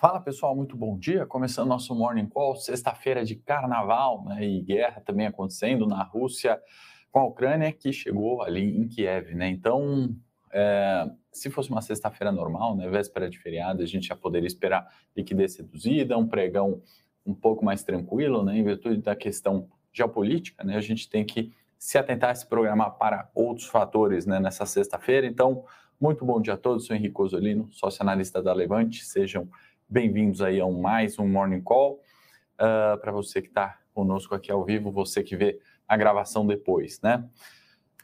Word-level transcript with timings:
Fala 0.00 0.20
pessoal, 0.20 0.54
muito 0.54 0.76
bom 0.76 0.96
dia. 0.96 1.26
Começando 1.26 1.66
nosso 1.66 1.92
Morning 1.92 2.28
Call, 2.28 2.54
sexta-feira 2.54 3.24
de 3.24 3.34
carnaval 3.34 4.24
né, 4.26 4.46
e 4.46 4.62
guerra 4.62 5.00
também 5.00 5.26
acontecendo 5.26 5.88
na 5.88 6.04
Rússia 6.04 6.56
com 7.10 7.18
a 7.18 7.24
Ucrânia, 7.24 7.72
que 7.72 7.92
chegou 7.92 8.40
ali 8.40 8.78
em 8.78 8.86
Kiev. 8.86 9.34
Né? 9.34 9.48
Então, 9.48 10.14
é, 10.52 11.04
se 11.32 11.50
fosse 11.50 11.68
uma 11.70 11.82
sexta-feira 11.82 12.30
normal, 12.30 12.76
né, 12.76 12.88
véspera 12.88 13.28
de 13.28 13.40
feriado, 13.40 13.82
a 13.82 13.86
gente 13.86 14.06
já 14.06 14.14
poderia 14.14 14.46
esperar 14.46 14.86
liquidez 15.16 15.56
reduzida, 15.56 16.16
um 16.16 16.28
pregão 16.28 16.80
um 17.26 17.34
pouco 17.34 17.64
mais 17.64 17.82
tranquilo, 17.82 18.44
né, 18.44 18.56
em 18.56 18.62
virtude 18.62 19.02
da 19.02 19.16
questão 19.16 19.68
geopolítica. 19.92 20.62
Né, 20.62 20.76
a 20.76 20.80
gente 20.80 21.10
tem 21.10 21.24
que 21.24 21.52
se 21.76 21.98
atentar 21.98 22.36
se 22.36 22.46
programar 22.46 22.92
para 22.92 23.28
outros 23.34 23.66
fatores 23.66 24.26
né, 24.26 24.38
nessa 24.38 24.64
sexta-feira. 24.64 25.26
Então, 25.26 25.64
muito 26.00 26.24
bom 26.24 26.40
dia 26.40 26.54
a 26.54 26.56
todos. 26.56 26.86
Sou 26.86 26.94
Henrique 26.94 27.20
Osolino, 27.20 27.68
sócio 27.72 28.00
analista 28.00 28.40
da 28.40 28.52
Levante. 28.52 29.04
Sejam 29.04 29.48
Bem-vindos 29.90 30.42
aí 30.42 30.60
a 30.60 30.66
um, 30.66 30.82
mais 30.82 31.18
um 31.18 31.26
Morning 31.26 31.62
Call. 31.62 32.02
Uh, 32.60 33.00
Para 33.00 33.10
você 33.10 33.40
que 33.40 33.48
está 33.48 33.78
conosco 33.94 34.34
aqui 34.34 34.52
ao 34.52 34.62
vivo, 34.62 34.92
você 34.92 35.22
que 35.22 35.34
vê 35.34 35.58
a 35.88 35.96
gravação 35.96 36.46
depois, 36.46 37.00
né? 37.00 37.26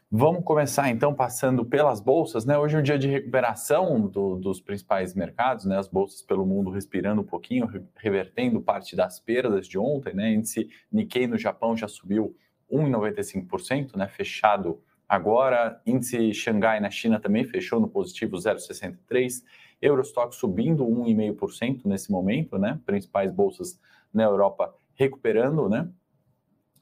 Vamos 0.09 0.43
começar 0.43 0.89
então 0.89 1.13
passando 1.13 1.63
pelas 1.63 2.01
bolsas, 2.01 2.43
né? 2.43 2.57
Hoje 2.57 2.75
é 2.75 2.79
um 2.79 2.81
dia 2.81 2.97
de 2.97 3.07
recuperação 3.07 4.07
do, 4.07 4.35
dos 4.35 4.59
principais 4.59 5.13
mercados, 5.13 5.65
né? 5.65 5.77
As 5.77 5.87
bolsas 5.87 6.23
pelo 6.23 6.43
mundo 6.43 6.71
respirando 6.71 7.21
um 7.21 7.25
pouquinho, 7.25 7.69
revertendo 7.97 8.59
parte 8.59 8.95
das 8.95 9.19
perdas 9.19 9.67
de 9.67 9.77
ontem, 9.77 10.15
né? 10.15 10.33
Índice 10.33 10.67
Nikkei 10.91 11.27
no 11.27 11.37
Japão 11.37 11.77
já 11.77 11.87
subiu 11.87 12.35
1,95%, 12.71 13.95
né? 13.95 14.07
Fechado 14.07 14.81
agora. 15.07 15.79
Índice 15.85 16.33
Xangai 16.33 16.79
na 16.79 16.89
China 16.89 17.19
também 17.19 17.45
fechou 17.45 17.79
no 17.79 17.87
positivo 17.87 18.37
0,63%. 18.37 19.43
Eurostock 19.81 20.35
subindo 20.35 20.85
1,5% 20.85 21.81
nesse 21.85 22.11
momento, 22.11 22.57
né? 22.57 22.79
Principais 22.85 23.31
bolsas 23.31 23.79
na 24.13 24.23
Europa 24.23 24.73
recuperando, 24.95 25.69
né? 25.69 25.89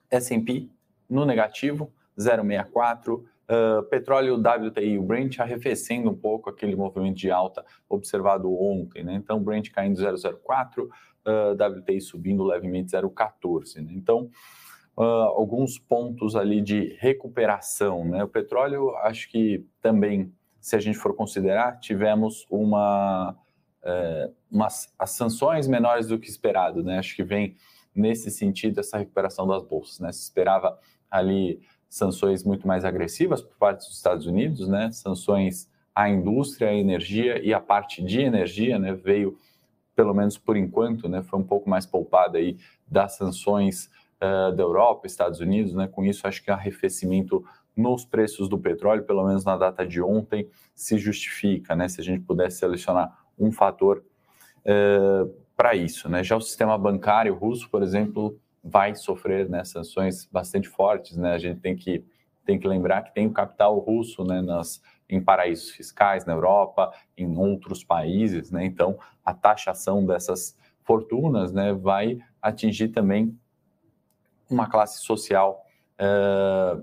S&P 0.09 0.69
no 1.09 1.25
negativo, 1.25 1.91
0,64%. 2.17 3.23
Uh, 3.43 3.83
petróleo 3.89 4.35
WTI, 4.35 4.97
o 4.97 5.03
Brent 5.03 5.37
arrefecendo 5.39 6.09
um 6.09 6.15
pouco 6.15 6.49
aquele 6.49 6.77
movimento 6.77 7.17
de 7.17 7.29
alta 7.29 7.63
observado 7.89 8.49
ontem, 8.53 9.03
né? 9.03 9.15
Então, 9.15 9.43
Brent 9.43 9.69
caindo 9.69 9.99
0,04, 9.99 10.83
uh, 10.83 11.79
WTI 11.79 11.99
subindo 11.99 12.43
levemente 12.43 12.91
0,14, 12.91 13.81
né? 13.83 13.91
Então, 13.93 14.29
uh, 14.97 15.01
alguns 15.01 15.77
pontos 15.77 16.37
ali 16.37 16.61
de 16.61 16.95
recuperação, 16.99 18.05
né? 18.05 18.23
O 18.23 18.29
petróleo, 18.29 18.95
acho 18.97 19.29
que 19.29 19.65
também 19.81 20.31
se 20.63 20.77
a 20.77 20.79
gente 20.79 20.97
for 20.97 21.13
considerar, 21.13 21.77
tivemos 21.81 22.47
uma, 22.49 23.35
é, 23.83 24.31
umas, 24.49 24.93
as 24.97 25.11
sanções 25.11 25.67
menores 25.67 26.07
do 26.07 26.17
que 26.17 26.29
esperado, 26.29 26.81
né? 26.81 26.99
Acho 26.99 27.17
que 27.17 27.21
vem 27.21 27.57
nesse 27.93 28.31
sentido 28.31 28.79
essa 28.79 28.97
recuperação 28.97 29.45
das 29.45 29.61
bolsas, 29.61 29.99
né? 29.99 30.09
Se 30.13 30.21
esperava 30.21 30.79
ali 31.11 31.61
sanções 31.89 32.45
muito 32.45 32.65
mais 32.65 32.85
agressivas 32.85 33.41
por 33.41 33.57
parte 33.57 33.79
dos 33.79 33.97
Estados 33.97 34.25
Unidos, 34.25 34.69
né? 34.69 34.89
Sanções 34.93 35.69
à 35.93 36.09
indústria, 36.09 36.69
à 36.69 36.73
energia 36.73 37.45
e 37.45 37.53
à 37.53 37.59
parte 37.59 38.01
de 38.01 38.21
energia, 38.21 38.79
né? 38.79 38.93
Veio, 38.93 39.37
pelo 39.93 40.13
menos 40.13 40.37
por 40.37 40.55
enquanto, 40.55 41.09
né? 41.09 41.21
Foi 41.23 41.39
um 41.39 41.43
pouco 41.43 41.69
mais 41.69 41.85
poupada 41.85 42.37
aí 42.37 42.57
das 42.87 43.17
sanções 43.17 43.89
uh, 44.15 44.55
da 44.55 44.63
Europa, 44.63 45.07
Estados 45.07 45.41
Unidos, 45.41 45.73
né? 45.73 45.89
Com 45.89 46.05
isso, 46.05 46.25
acho 46.25 46.41
que 46.41 46.49
arrefecimento 46.49 47.43
nos 47.75 48.05
preços 48.05 48.47
do 48.47 48.57
petróleo, 48.57 49.03
pelo 49.03 49.25
menos 49.25 49.43
na 49.43 49.57
data 49.57 49.85
de 49.85 50.01
ontem, 50.01 50.47
se 50.75 50.97
justifica, 50.97 51.75
né? 51.75 51.87
Se 51.87 51.99
a 51.99 52.03
gente 52.03 52.21
pudesse 52.21 52.59
selecionar 52.59 53.25
um 53.37 53.51
fator 53.51 54.03
é, 54.63 55.25
para 55.55 55.75
isso, 55.75 56.07
né? 56.09 56.23
Já 56.23 56.35
o 56.35 56.41
sistema 56.41 56.77
bancário 56.77 57.33
russo, 57.35 57.69
por 57.69 57.81
exemplo, 57.81 58.39
vai 58.63 58.95
sofrer 58.95 59.49
né, 59.49 59.63
sanções 59.63 60.25
bastante 60.31 60.69
fortes, 60.69 61.17
né? 61.17 61.33
A 61.33 61.37
gente 61.37 61.59
tem 61.59 61.75
que 61.75 62.05
tem 62.45 62.59
que 62.59 62.67
lembrar 62.67 63.03
que 63.03 63.13
tem 63.13 63.25
o 63.25 63.31
capital 63.31 63.79
russo, 63.79 64.23
né, 64.25 64.41
nas 64.41 64.81
em 65.09 65.21
paraísos 65.21 65.69
fiscais 65.69 66.25
na 66.25 66.33
Europa, 66.33 66.91
em 67.15 67.37
outros 67.37 67.83
países, 67.83 68.51
né? 68.51 68.65
Então, 68.65 68.97
a 69.23 69.33
taxação 69.33 70.05
dessas 70.05 70.57
fortunas, 70.81 71.53
né, 71.53 71.73
vai 71.73 72.19
atingir 72.41 72.89
também 72.89 73.37
uma 74.49 74.67
classe 74.67 75.01
social 75.03 75.63
é, 75.97 76.77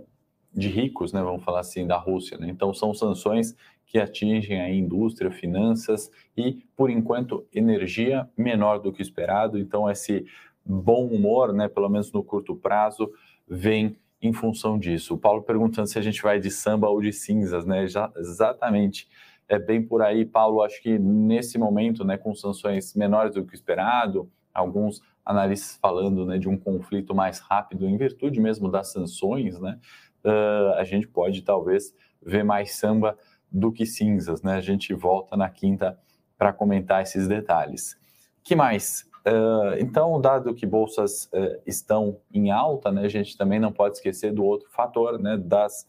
de 0.53 0.69
ricos, 0.69 1.12
né, 1.12 1.22
vamos 1.22 1.44
falar 1.44 1.61
assim, 1.61 1.87
da 1.87 1.97
Rússia. 1.97 2.37
Né? 2.38 2.49
Então, 2.49 2.75
são 2.75 2.93
sanções 2.93 3.55
que 3.87 3.99
atingem 3.99 4.61
a 4.61 4.71
indústria, 4.71 5.31
finanças 5.31 6.11
e, 6.37 6.65
por 6.77 6.91
enquanto, 6.91 7.47
energia 7.53 8.28
menor 8.37 8.78
do 8.78 8.93
que 8.93 9.03
esperado. 9.03 9.59
Então, 9.59 9.91
esse 9.91 10.25
bom 10.65 11.06
humor, 11.06 11.53
né, 11.53 11.69
pelo 11.69 11.88
menos 11.88 12.12
no 12.12 12.22
curto 12.22 12.55
prazo, 12.55 13.11
vem 13.49 13.97
em 14.22 14.33
função 14.33 14.78
disso. 14.78 15.15
O 15.15 15.19
Paulo 15.19 15.43
perguntando 15.43 15.88
se 15.88 15.99
a 15.99 16.03
gente 16.03 16.22
vai 16.22 16.38
de 16.38 16.50
samba 16.50 16.88
ou 16.88 17.00
de 17.00 17.12
cinzas, 17.12 17.65
né? 17.65 17.87
Já, 17.87 18.12
exatamente. 18.17 19.09
É 19.49 19.59
bem 19.59 19.82
por 19.82 20.03
aí, 20.03 20.25
Paulo. 20.25 20.62
Acho 20.62 20.81
que 20.82 20.99
nesse 20.99 21.59
momento, 21.59 22.05
né, 22.05 22.17
com 22.17 22.34
sanções 22.34 22.94
menores 22.94 23.34
do 23.34 23.44
que 23.44 23.55
esperado, 23.55 24.31
alguns 24.55 25.03
analistas 25.25 25.78
falando 25.81 26.27
né, 26.27 26.38
de 26.38 26.49
um 26.49 26.56
conflito 26.56 27.15
mais 27.15 27.38
rápido 27.38 27.88
em 27.88 27.97
virtude 27.97 28.41
mesmo 28.41 28.71
das 28.71 28.93
sanções, 28.93 29.59
né? 29.59 29.78
Uh, 30.25 30.75
a 30.76 30.84
gente 30.84 31.06
pode 31.08 31.42
talvez 31.42 31.94
ver 32.22 32.44
mais 32.44 32.75
samba 32.76 33.16
do 33.50 33.72
que 33.72 33.84
cinzas, 33.84 34.42
né? 34.42 34.54
A 34.54 34.60
gente 34.60 34.94
volta 34.94 35.36
na 35.36 35.48
quinta 35.48 35.98
para 36.38 36.53
comentar 36.53 37.03
esses 37.03 37.26
detalhes. 37.26 37.98
Que 38.42 38.54
mais? 38.56 39.10
Uh, 39.26 39.76
então, 39.78 40.19
dado 40.19 40.54
que 40.54 40.64
bolsas 40.64 41.25
uh, 41.26 41.60
estão 41.66 42.19
em 42.32 42.50
alta, 42.50 42.91
né, 42.91 43.04
a 43.04 43.08
gente 43.08 43.36
também 43.36 43.60
não 43.60 43.70
pode 43.70 43.97
esquecer 43.97 44.32
do 44.32 44.42
outro 44.42 44.70
fator, 44.70 45.19
né, 45.20 45.36
das 45.36 45.86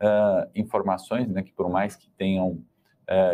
uh, 0.00 0.50
informações, 0.54 1.28
né, 1.28 1.42
que 1.42 1.52
por 1.52 1.70
mais 1.70 1.94
que 1.96 2.08
tenham 2.10 2.62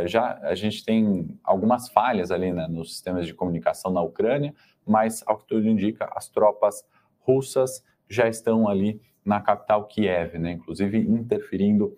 já 0.06 0.41
a 0.42 0.56
gente 0.56 0.84
tem 0.84 1.38
algumas 1.44 1.88
falhas 1.91 2.32
ali 2.32 2.53
né, 2.53 2.66
nos 2.66 2.94
sistemas 2.94 3.28
de 3.28 3.32
comunicação 3.32 3.92
na 3.92 4.03
Ucrânia, 4.03 4.53
mas 4.84 5.22
ao 5.25 5.38
que 5.38 5.47
tudo 5.47 5.69
indica, 5.69 6.10
as 6.16 6.28
tropas 6.28 6.84
russas 7.20 7.84
já 8.09 8.26
estão 8.26 8.66
ali 8.66 9.00
na 9.28 9.43
capital 9.43 9.87
Kiev, 9.87 10.39
né? 10.39 10.53
inclusive 10.53 10.99
interferindo 10.99 11.94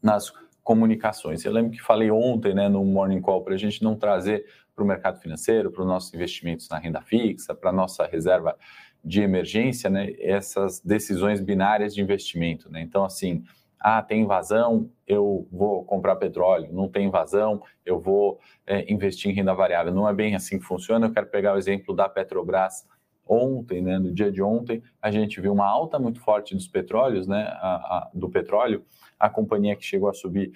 nas 0.00 0.32
comunicações. 0.62 1.44
Eu 1.44 1.52
lembro 1.52 1.72
que 1.72 1.82
falei 1.82 2.08
ontem 2.08 2.54
né, 2.54 2.68
no 2.68 2.84
Morning 2.84 3.20
Call 3.20 3.42
para 3.42 3.54
a 3.54 3.58
gente 3.58 3.82
não 3.82 3.96
trazer 3.96 4.46
para 4.72 4.84
o 4.84 4.86
mercado 4.86 5.20
financeiro, 5.20 5.72
para 5.72 5.82
os 5.82 5.88
nossos 5.88 6.14
investimentos 6.14 6.68
na 6.68 6.78
renda 6.78 7.02
fixa, 7.02 7.52
para 7.52 7.70
a 7.70 7.72
nossa 7.72 8.06
reserva 8.06 8.56
de 9.04 9.20
emergência, 9.20 9.90
né, 9.90 10.12
essas 10.20 10.80
decisões 10.80 11.40
binárias 11.40 11.92
de 11.92 12.00
investimento. 12.00 12.70
Né? 12.70 12.80
Então, 12.80 13.04
assim, 13.04 13.42
ah, 13.80 14.00
tem 14.00 14.22
invasão, 14.22 14.88
eu 15.08 15.48
vou 15.50 15.84
comprar 15.84 16.14
petróleo, 16.14 16.72
não 16.72 16.88
tem 16.88 17.08
invasão, 17.08 17.60
eu 17.84 17.98
vou 17.98 18.38
é, 18.64 18.90
investir 18.92 19.32
em 19.32 19.34
renda 19.34 19.52
variável. 19.52 19.92
Não 19.92 20.08
é 20.08 20.14
bem 20.14 20.36
assim 20.36 20.60
que 20.60 20.64
funciona. 20.64 21.08
Eu 21.08 21.12
quero 21.12 21.26
pegar 21.26 21.54
o 21.54 21.58
exemplo 21.58 21.92
da 21.92 22.08
Petrobras 22.08 22.86
ontem, 23.30 23.80
né, 23.80 23.98
no 23.98 24.12
dia 24.12 24.32
de 24.32 24.42
ontem, 24.42 24.82
a 25.00 25.10
gente 25.10 25.40
viu 25.40 25.52
uma 25.52 25.66
alta 25.66 25.98
muito 25.98 26.20
forte 26.20 26.54
dos 26.54 26.66
petróleos, 26.66 27.28
né, 27.28 27.44
a, 27.60 27.68
a, 27.74 28.10
do 28.12 28.28
petróleo, 28.28 28.84
a 29.18 29.30
companhia 29.30 29.76
que 29.76 29.84
chegou 29.84 30.08
a 30.08 30.12
subir 30.12 30.52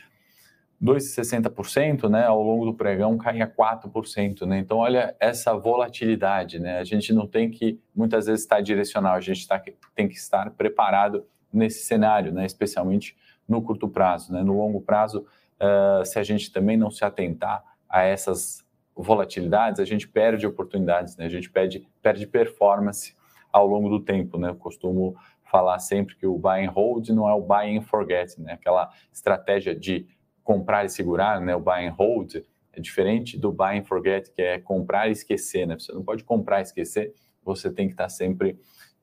2,60%, 0.83 2.11
né, 2.11 2.25
ao 2.25 2.43
longo 2.43 2.65
do 2.65 2.75
pregão 2.75 3.17
caía 3.17 3.47
4%, 3.47 4.45
né, 4.45 4.59
então 4.59 4.79
olha 4.79 5.15
essa 5.21 5.55
volatilidade, 5.55 6.59
né, 6.59 6.81
a 6.81 6.85
gente 6.85 7.13
não 7.13 7.29
tem 7.29 7.49
que 7.49 7.81
muitas 7.95 8.27
vezes 8.27 8.43
estar 8.43 8.61
direcional, 8.61 9.15
a 9.15 9.21
gente 9.21 9.47
tá, 9.47 9.63
tem 9.95 10.09
que 10.09 10.17
estar 10.17 10.51
preparado 10.51 11.25
nesse 11.53 11.85
cenário, 11.85 12.33
né, 12.33 12.45
especialmente 12.45 13.17
no 13.49 13.63
curto 13.63 13.89
prazo, 13.89 14.33
né, 14.33 14.43
no 14.43 14.59
longo 14.59 14.81
prazo, 14.81 15.25
uh, 15.61 16.05
se 16.05 16.19
a 16.19 16.25
gente 16.25 16.51
também 16.51 16.77
não 16.77 16.91
se 16.91 17.05
atentar 17.05 17.63
a 17.89 18.03
essas 18.03 18.64
volatilidades, 18.97 19.81
a 19.81 19.85
gente 19.85 20.09
perde 20.09 20.47
oportunidades, 20.47 21.17
né? 21.17 21.27
a 21.27 21.29
gente 21.29 21.51
perde, 21.51 21.87
perde 22.01 22.27
performance 22.27 23.15
ao 23.53 23.67
longo 23.67 23.89
do 23.89 24.01
tempo. 24.01 24.39
Né? 24.39 24.51
Eu 24.51 24.57
costumo 24.57 25.17
falar 25.45 25.79
sempre 25.79 26.17
que 26.17 26.27
o 26.27 26.39
buy 26.39 26.65
and 26.65 26.71
hold 26.71 27.09
não 27.11 27.29
é 27.29 27.35
o 27.35 27.41
buy 27.41 27.77
and 27.77 27.83
forget, 27.83 28.41
né? 28.41 28.53
aquela 28.55 28.91
estratégia 29.13 29.75
de 29.75 30.07
comprar 30.43 30.85
e 30.85 30.89
segurar, 30.89 31.41
né? 31.41 31.55
o 31.57 31.61
buy 31.61 31.87
and 31.87 31.93
hold 31.93 32.37
é 32.73 32.81
diferente 32.81 33.39
do 33.39 33.53
buy 33.53 33.79
and 33.79 33.85
forget, 33.85 34.31
que 34.31 34.43
é 34.43 34.59
comprar 34.59 35.09
e 35.09 35.13
esquecer. 35.13 35.67
Né? 35.67 35.79
Você 35.79 35.93
não 35.93 36.03
pode 36.03 36.25
comprar 36.25 36.61
e 36.61 36.63
esquecer, 36.63 37.15
você 37.45 37.71
tem 37.71 37.87
que 37.87 37.95
estar 37.95 38.09
sempre, 38.09 38.59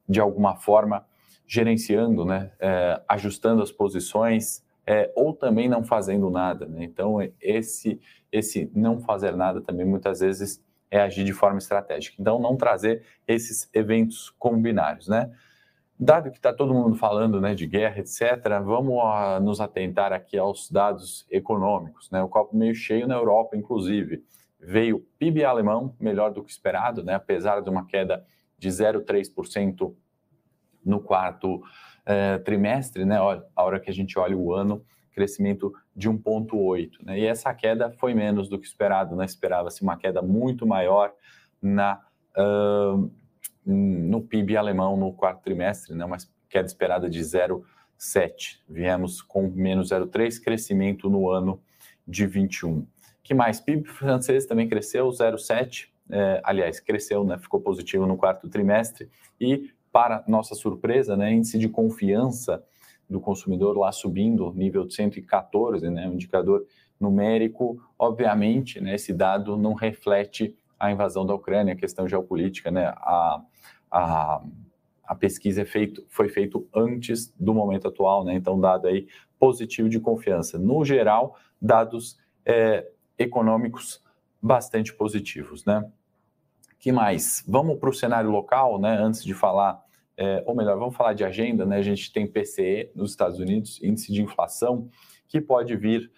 de 0.08 0.20
alguma 0.20 0.56
forma, 0.56 1.06
gerenciando, 1.48 2.24
né? 2.24 2.52
É, 2.60 3.02
ajustando 3.10 3.62
as 3.62 3.72
posições, 3.72 4.64
é, 4.86 5.12
ou 5.16 5.34
também 5.34 5.68
não 5.68 5.84
fazendo 5.84 6.30
nada. 6.30 6.66
Né? 6.66 6.84
Então, 6.84 7.18
esse, 7.40 8.00
esse 8.32 8.72
não 8.74 9.00
fazer 9.00 9.36
nada 9.36 9.62
também 9.62 9.86
muitas 9.86 10.20
vezes 10.20 10.64
é 10.90 11.02
agir 11.02 11.24
de 11.24 11.34
forma 11.34 11.58
estratégica. 11.58 12.18
Então, 12.20 12.40
não 12.40 12.58
trazer 12.58 13.04
esses 13.28 13.70
eventos 13.74 14.30
combinários. 14.32 15.08
Né? 15.08 15.32
Dado 15.98 16.30
que 16.30 16.38
está 16.38 16.52
todo 16.52 16.74
mundo 16.74 16.96
falando 16.96 17.40
né, 17.40 17.56
de 17.56 17.66
guerra, 17.66 18.00
etc., 18.00 18.22
vamos 18.64 19.00
a, 19.04 19.40
nos 19.40 19.62
atentar 19.62 20.12
aqui 20.12 20.38
aos 20.38 20.70
dados 20.70 21.26
econômicos. 21.30 22.12
Né? 22.12 22.22
O 22.22 22.28
copo 22.28 22.56
meio 22.56 22.76
cheio 22.76 23.08
na 23.08 23.16
Europa, 23.16 23.56
inclusive. 23.56 24.24
veio 24.60 25.00
PIB 25.18 25.46
alemão 25.46 25.96
melhor 26.00 26.32
do 26.32 26.44
que 26.44 26.52
esperado, 26.52 27.04
né? 27.04 27.16
apesar 27.16 27.62
de 27.62 27.70
uma 27.70 27.86
queda 27.86 28.26
de 28.58 28.70
0,3% 28.70 29.96
no 30.84 31.00
quarto 31.00 31.62
eh, 32.06 32.40
trimestre, 32.40 33.06
né? 33.06 33.18
A 33.56 33.64
hora 33.64 33.80
que 33.80 33.90
a 33.90 33.94
gente 33.94 34.18
olha 34.18 34.36
o 34.36 34.54
ano, 34.54 34.84
crescimento 35.12 35.74
de 35.96 36.10
1,8%. 36.10 36.92
Né? 37.04 37.20
E 37.20 37.26
essa 37.26 37.54
queda 37.54 37.92
foi 37.92 38.14
menos 38.14 38.50
do 38.50 38.58
que 38.58 38.66
esperado, 38.66 39.16
né? 39.16 39.26
esperava-se 39.26 39.82
uma 39.82 39.98
queda 39.98 40.22
muito 40.22 40.66
maior 40.66 41.14
na, 41.62 42.02
uh, 42.38 43.12
no 43.66 44.22
PIB 44.22 44.58
alemão 44.58 44.98
no 44.98 45.14
quarto 45.14 45.44
trimestre, 45.44 45.96
né? 45.96 46.06
uma 46.06 46.18
queda 46.50 46.66
esperada 46.66 47.10
de 47.10 47.20
0,7%. 47.20 48.60
Viemos 48.68 49.22
com 49.22 49.48
menos 49.48 49.90
0,3%, 49.90 50.42
crescimento 50.42 51.10
no 51.10 51.30
ano 51.30 51.62
de 52.08 52.26
21. 52.26 52.86
que 53.24 53.34
mais? 53.34 53.60
PIB 53.60 53.88
francês 53.88 54.46
também 54.46 54.68
cresceu 54.68 55.08
0,7%, 55.10 55.90
é, 56.10 56.42
aliás, 56.44 56.80
cresceu, 56.80 57.24
né? 57.24 57.38
ficou 57.38 57.62
positivo 57.62 58.06
no 58.06 58.18
quarto 58.18 58.50
trimestre 58.50 59.10
e, 59.40 59.72
para 59.92 60.24
nossa 60.28 60.56
surpresa, 60.56 61.16
né? 61.16 61.32
índice 61.34 61.58
de 61.58 61.70
confiança 61.70 62.64
do 63.12 63.20
consumidor 63.20 63.78
lá 63.78 63.92
subindo, 63.92 64.54
nível 64.54 64.86
de 64.86 64.94
114, 64.96 65.90
né, 65.90 66.08
um 66.08 66.14
indicador 66.14 66.66
numérico, 66.98 67.84
obviamente, 68.00 68.80
né, 68.80 68.96
esse 68.96 69.12
dado 69.12 69.58
não 69.58 69.74
reflete 69.74 70.56
a 70.80 70.90
invasão 70.90 71.26
da 71.26 71.36
Ucrânia, 71.36 71.74
a 71.74 71.78
questão 71.78 72.08
geopolítica, 72.08 72.72
né, 72.72 72.86
a, 72.96 73.42
a, 73.92 74.42
a 75.04 75.16
pesquisa 75.16 75.64
é 75.64 75.66
feito, 75.66 76.06
foi 76.08 76.30
feita 76.30 76.58
antes 76.74 77.34
do 77.38 77.54
momento 77.54 77.90
atual, 77.90 78.24
né, 78.24 78.34
então 78.34 78.58
dado 78.58 78.88
aí 78.88 79.08
positivo 79.38 79.90
de 79.90 80.00
confiança. 80.00 80.58
No 80.58 80.86
geral, 80.86 81.36
dados 81.62 82.18
é, 82.46 82.88
econômicos 83.18 84.02
bastante 84.42 84.94
positivos, 84.94 85.66
né. 85.66 85.86
Que 86.80 86.94
mais? 86.94 87.44
Vamos 87.46 87.78
para 87.78 87.90
o 87.90 87.94
cenário 87.94 88.32
local, 88.32 88.80
né, 88.80 88.98
antes 88.98 89.22
de 89.22 89.34
falar 89.34 89.84
é, 90.18 90.44
ou 90.46 90.56
melhor, 90.56 90.78
vamos 90.78 90.96
falar 90.96 91.14
de 91.14 91.24
agenda, 91.24 91.66
né? 91.66 91.78
A 91.78 91.82
gente 91.82 92.12
tem 92.12 92.28
PCE 92.28 92.92
nos 92.96 93.12
Estados 93.12 93.40
Unidos, 93.40 93.82
índice 93.82 94.12
de 94.12 94.22
inflação, 94.22 94.90
que 95.28 95.40
pode 95.40 95.76
vir 95.76 96.12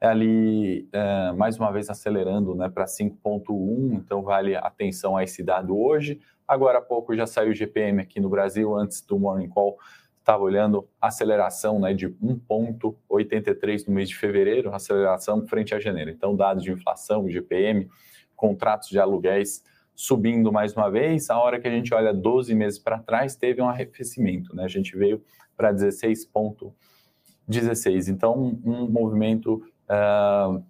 ali 0.00 0.88
é, 0.92 1.32
mais 1.32 1.58
uma 1.58 1.70
vez 1.70 1.90
acelerando 1.90 2.54
né, 2.54 2.70
para 2.70 2.86
5,1, 2.86 3.94
então 3.94 4.22
vale 4.22 4.56
atenção 4.56 5.16
a 5.16 5.22
esse 5.22 5.42
dado 5.42 5.78
hoje. 5.78 6.20
Agora 6.48 6.78
há 6.78 6.82
pouco 6.82 7.14
já 7.14 7.26
saiu 7.26 7.50
o 7.50 7.54
GPM 7.54 8.00
aqui 8.00 8.18
no 8.18 8.30
Brasil, 8.30 8.74
antes 8.74 9.02
do 9.02 9.18
Morning 9.18 9.48
Call, 9.48 9.78
estava 10.18 10.42
olhando 10.42 10.88
aceleração 11.00 11.78
né, 11.78 11.92
de 11.92 12.08
1,83 12.08 13.86
no 13.86 13.94
mês 13.94 14.08
de 14.08 14.16
fevereiro, 14.16 14.72
aceleração 14.72 15.46
frente 15.46 15.74
a 15.74 15.80
janeiro. 15.80 16.10
Então, 16.10 16.34
dados 16.34 16.62
de 16.62 16.72
inflação, 16.72 17.28
GPM, 17.28 17.88
contratos 18.34 18.88
de 18.88 18.98
aluguéis 18.98 19.62
subindo 20.00 20.50
mais 20.50 20.74
uma 20.74 20.90
vez. 20.90 21.28
A 21.28 21.38
hora 21.38 21.60
que 21.60 21.68
a 21.68 21.70
gente 21.70 21.92
olha 21.92 22.14
12 22.14 22.54
meses 22.54 22.78
para 22.78 22.98
trás, 22.98 23.36
teve 23.36 23.60
um 23.60 23.68
arrefecimento, 23.68 24.56
né? 24.56 24.64
A 24.64 24.68
gente 24.68 24.96
veio 24.96 25.22
para 25.54 25.74
16,16. 25.74 28.08
Então, 28.08 28.58
um, 28.64 28.88
movimento 28.88 29.62
uh, 29.90 30.64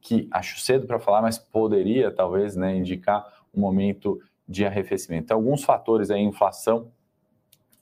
que 0.00 0.26
acho 0.30 0.58
cedo 0.60 0.86
para 0.86 0.98
falar, 0.98 1.20
mas 1.20 1.36
poderia 1.36 2.10
talvez 2.10 2.56
né, 2.56 2.74
indicar 2.74 3.26
um 3.54 3.60
momento 3.60 4.18
de 4.48 4.64
arrefecimento. 4.64 5.24
Então, 5.24 5.36
alguns 5.36 5.62
fatores 5.62 6.10
aí, 6.10 6.22
inflação, 6.22 6.84
uh, 6.84 6.90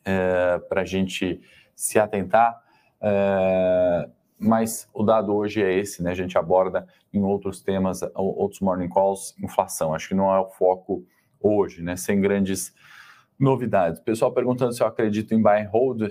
eh, 0.04 0.58
para 0.68 0.80
a 0.80 0.84
gente 0.84 1.40
se 1.76 2.00
atentar. 2.00 2.60
Uh, 3.00 4.10
mas 4.38 4.88
o 4.94 5.02
dado 5.02 5.34
hoje 5.34 5.62
é 5.62 5.76
esse, 5.76 6.02
né? 6.02 6.12
A 6.12 6.14
gente 6.14 6.38
aborda 6.38 6.86
em 7.12 7.22
outros 7.22 7.60
temas, 7.60 8.00
outros 8.14 8.60
morning 8.60 8.88
calls, 8.88 9.34
inflação. 9.42 9.94
Acho 9.94 10.08
que 10.08 10.14
não 10.14 10.32
é 10.32 10.38
o 10.38 10.48
foco 10.48 11.04
hoje, 11.40 11.82
né? 11.82 11.96
Sem 11.96 12.20
grandes 12.20 12.72
novidades. 13.38 14.00
Pessoal 14.00 14.32
perguntando 14.32 14.72
se 14.72 14.82
eu 14.82 14.86
acredito 14.86 15.34
em 15.34 15.42
buy 15.42 15.62
and 15.62 15.68
hold. 15.70 16.02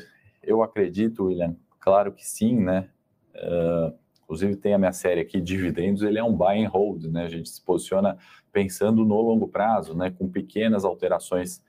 Eu 0.43 0.61
acredito, 0.61 1.25
William. 1.25 1.55
Claro 1.79 2.11
que 2.11 2.25
sim, 2.25 2.59
né? 2.59 2.89
Uh, 3.35 3.97
inclusive 4.23 4.55
tem 4.57 4.73
a 4.73 4.77
minha 4.77 4.91
série 4.91 5.21
aqui, 5.21 5.39
dividendos, 5.39 6.01
ele 6.01 6.19
é 6.19 6.23
um 6.23 6.35
buy 6.35 6.63
and 6.63 6.69
hold, 6.69 7.05
né? 7.05 7.23
A 7.23 7.29
gente 7.29 7.47
se 7.47 7.63
posiciona 7.63 8.17
pensando 8.51 9.05
no 9.05 9.21
longo 9.21 9.47
prazo, 9.47 9.95
né? 9.95 10.11
Com 10.11 10.27
pequenas 10.27 10.83
alterações 10.83 11.63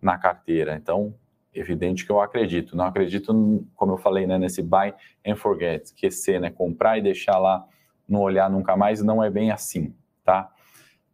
na 0.00 0.16
carteira. 0.16 0.76
Então, 0.76 1.14
evidente 1.54 2.04
que 2.04 2.12
eu 2.12 2.20
acredito. 2.20 2.76
Não 2.76 2.84
acredito, 2.84 3.64
como 3.74 3.92
eu 3.92 3.98
falei, 3.98 4.26
né, 4.26 4.38
nesse 4.38 4.62
buy 4.62 4.92
and 5.26 5.36
forget, 5.36 5.84
esquecer, 5.84 6.40
né, 6.40 6.50
comprar 6.50 6.98
e 6.98 7.02
deixar 7.02 7.38
lá, 7.38 7.64
não 8.08 8.20
olhar 8.20 8.50
nunca 8.50 8.76
mais, 8.76 9.02
não 9.02 9.22
é 9.22 9.30
bem 9.30 9.50
assim, 9.50 9.94
tá? 10.24 10.50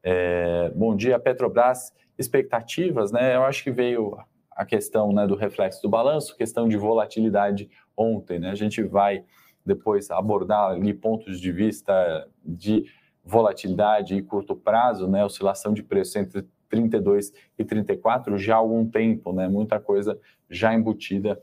É, 0.03 0.71
bom 0.75 0.97
dia, 0.97 1.19
Petrobras. 1.19 1.93
Expectativas, 2.19 3.13
né? 3.13 3.35
Eu 3.35 3.45
acho 3.45 3.63
que 3.63 3.71
veio 3.71 4.19
a 4.51 4.65
questão 4.65 5.13
né, 5.13 5.27
do 5.27 5.35
reflexo 5.35 5.81
do 5.81 5.89
balanço, 5.89 6.37
questão 6.37 6.69
de 6.69 6.77
volatilidade 6.77 7.71
ontem, 7.97 8.39
né? 8.39 8.51
A 8.51 8.55
gente 8.55 8.83
vai 8.83 9.25
depois 9.65 10.11
abordar 10.11 10.71
ali 10.71 10.93
pontos 10.93 11.41
de 11.41 11.53
vista 11.53 12.29
de 12.45 12.85
volatilidade 13.25 14.17
e 14.17 14.23
curto 14.23 14.57
prazo, 14.57 15.09
né? 15.09 15.25
Oscilação 15.25 15.73
de 15.73 15.83
preço 15.83 16.19
entre 16.19 16.47
32 16.71 17.33
e 17.59 17.65
34 17.65 18.39
já 18.39 18.55
há 18.55 18.59
algum 18.59 18.89
tempo, 18.89 19.33
né? 19.33 19.49
Muita 19.49 19.79
coisa 19.79 20.19
já 20.49 20.73
embutida 20.73 21.39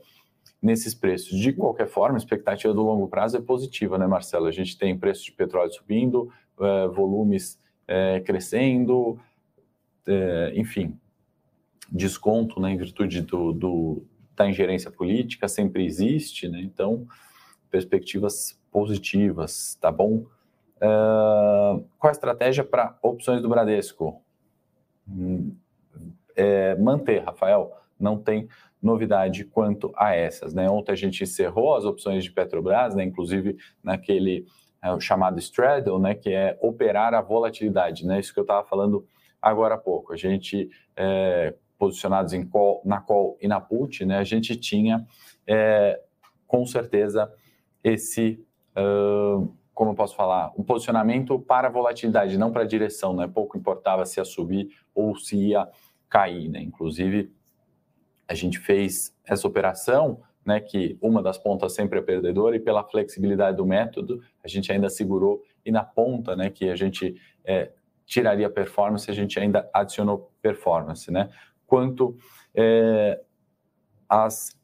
nesses 0.60 0.94
preços. 0.94 1.38
De 1.38 1.52
qualquer 1.52 1.86
forma, 1.86 2.16
a 2.16 2.18
expectativa 2.18 2.74
do 2.74 2.82
longo 2.82 3.08
prazo 3.08 3.36
é 3.36 3.40
positiva, 3.40 3.96
né, 3.96 4.06
Marcelo? 4.06 4.46
A 4.46 4.52
gente 4.52 4.76
tem 4.76 4.98
preço 4.98 5.24
de 5.24 5.32
petróleo 5.32 5.72
subindo, 5.72 6.32
uh, 6.58 6.90
volumes 6.92 7.60
uh, 7.84 8.22
crescendo, 8.24 9.12
uh, 9.12 10.54
enfim, 10.54 10.98
desconto, 11.90 12.60
né, 12.60 12.72
em 12.72 12.76
virtude 12.76 13.22
do, 13.22 13.52
do, 13.52 14.02
da 14.34 14.48
ingerência 14.48 14.90
política 14.90 15.46
sempre 15.48 15.84
existe, 15.84 16.48
né? 16.48 16.60
Então, 16.60 17.06
perspectivas 17.70 18.58
positivas, 18.70 19.76
tá 19.80 19.90
bom? 19.90 20.24
qual 21.98 22.08
a 22.08 22.12
estratégia 22.12 22.62
para 22.62 22.96
opções 23.02 23.42
do 23.42 23.48
Bradesco? 23.48 24.22
É, 26.36 26.74
manter, 26.76 27.24
Rafael. 27.24 27.72
Não 27.98 28.16
tem 28.16 28.48
novidade 28.80 29.44
quanto 29.44 29.92
a 29.96 30.14
essas. 30.14 30.54
Né? 30.54 30.68
Ontem 30.70 30.92
a 30.92 30.96
gente 30.96 31.22
encerrou 31.22 31.74
as 31.74 31.84
opções 31.84 32.24
de 32.24 32.30
Petrobras, 32.30 32.94
né? 32.94 33.02
inclusive 33.04 33.56
naquele 33.82 34.46
é, 34.82 35.00
chamado 35.00 35.38
straddle, 35.38 35.98
né? 35.98 36.14
que 36.14 36.30
é 36.30 36.56
operar 36.60 37.14
a 37.14 37.20
volatilidade. 37.20 38.06
Né? 38.06 38.20
Isso 38.20 38.32
que 38.32 38.38
eu 38.38 38.44
estava 38.44 38.66
falando 38.66 39.04
agora 39.42 39.74
há 39.74 39.78
pouco. 39.78 40.12
A 40.12 40.16
gente, 40.16 40.70
é, 40.96 41.54
posicionados 41.76 42.32
em 42.32 42.46
call, 42.46 42.82
na 42.84 43.00
call 43.00 43.36
e 43.40 43.48
na 43.48 43.60
put, 43.60 44.04
né? 44.04 44.18
a 44.18 44.24
gente 44.24 44.56
tinha 44.56 45.04
é, 45.46 46.00
com 46.46 46.64
certeza 46.64 47.32
esse. 47.82 48.44
Uh, 48.76 49.52
como 49.78 49.92
eu 49.92 49.94
posso 49.94 50.16
falar, 50.16 50.52
um 50.58 50.64
posicionamento 50.64 51.38
para 51.38 51.68
volatilidade, 51.68 52.36
não 52.36 52.50
para 52.50 52.64
direção, 52.64 53.14
né? 53.14 53.28
Pouco 53.28 53.56
importava 53.56 54.04
se 54.04 54.18
ia 54.18 54.24
subir 54.24 54.70
ou 54.92 55.14
se 55.14 55.36
ia 55.36 55.68
cair, 56.08 56.48
né? 56.48 56.60
Inclusive, 56.60 57.32
a 58.26 58.34
gente 58.34 58.58
fez 58.58 59.16
essa 59.24 59.46
operação, 59.46 60.20
né? 60.44 60.58
Que 60.58 60.98
uma 61.00 61.22
das 61.22 61.38
pontas 61.38 61.76
sempre 61.76 62.00
é 62.00 62.02
perdedora 62.02 62.56
e 62.56 62.58
pela 62.58 62.82
flexibilidade 62.82 63.56
do 63.56 63.64
método, 63.64 64.20
a 64.42 64.48
gente 64.48 64.72
ainda 64.72 64.90
segurou 64.90 65.44
e 65.64 65.70
na 65.70 65.84
ponta, 65.84 66.34
né? 66.34 66.50
Que 66.50 66.70
a 66.70 66.74
gente 66.74 67.14
é, 67.44 67.70
tiraria 68.04 68.50
performance, 68.50 69.08
a 69.08 69.14
gente 69.14 69.38
ainda 69.38 69.70
adicionou 69.72 70.32
performance, 70.42 71.08
né? 71.08 71.30
Quanto 71.68 72.16
é, 72.52 73.20
as 74.08 74.57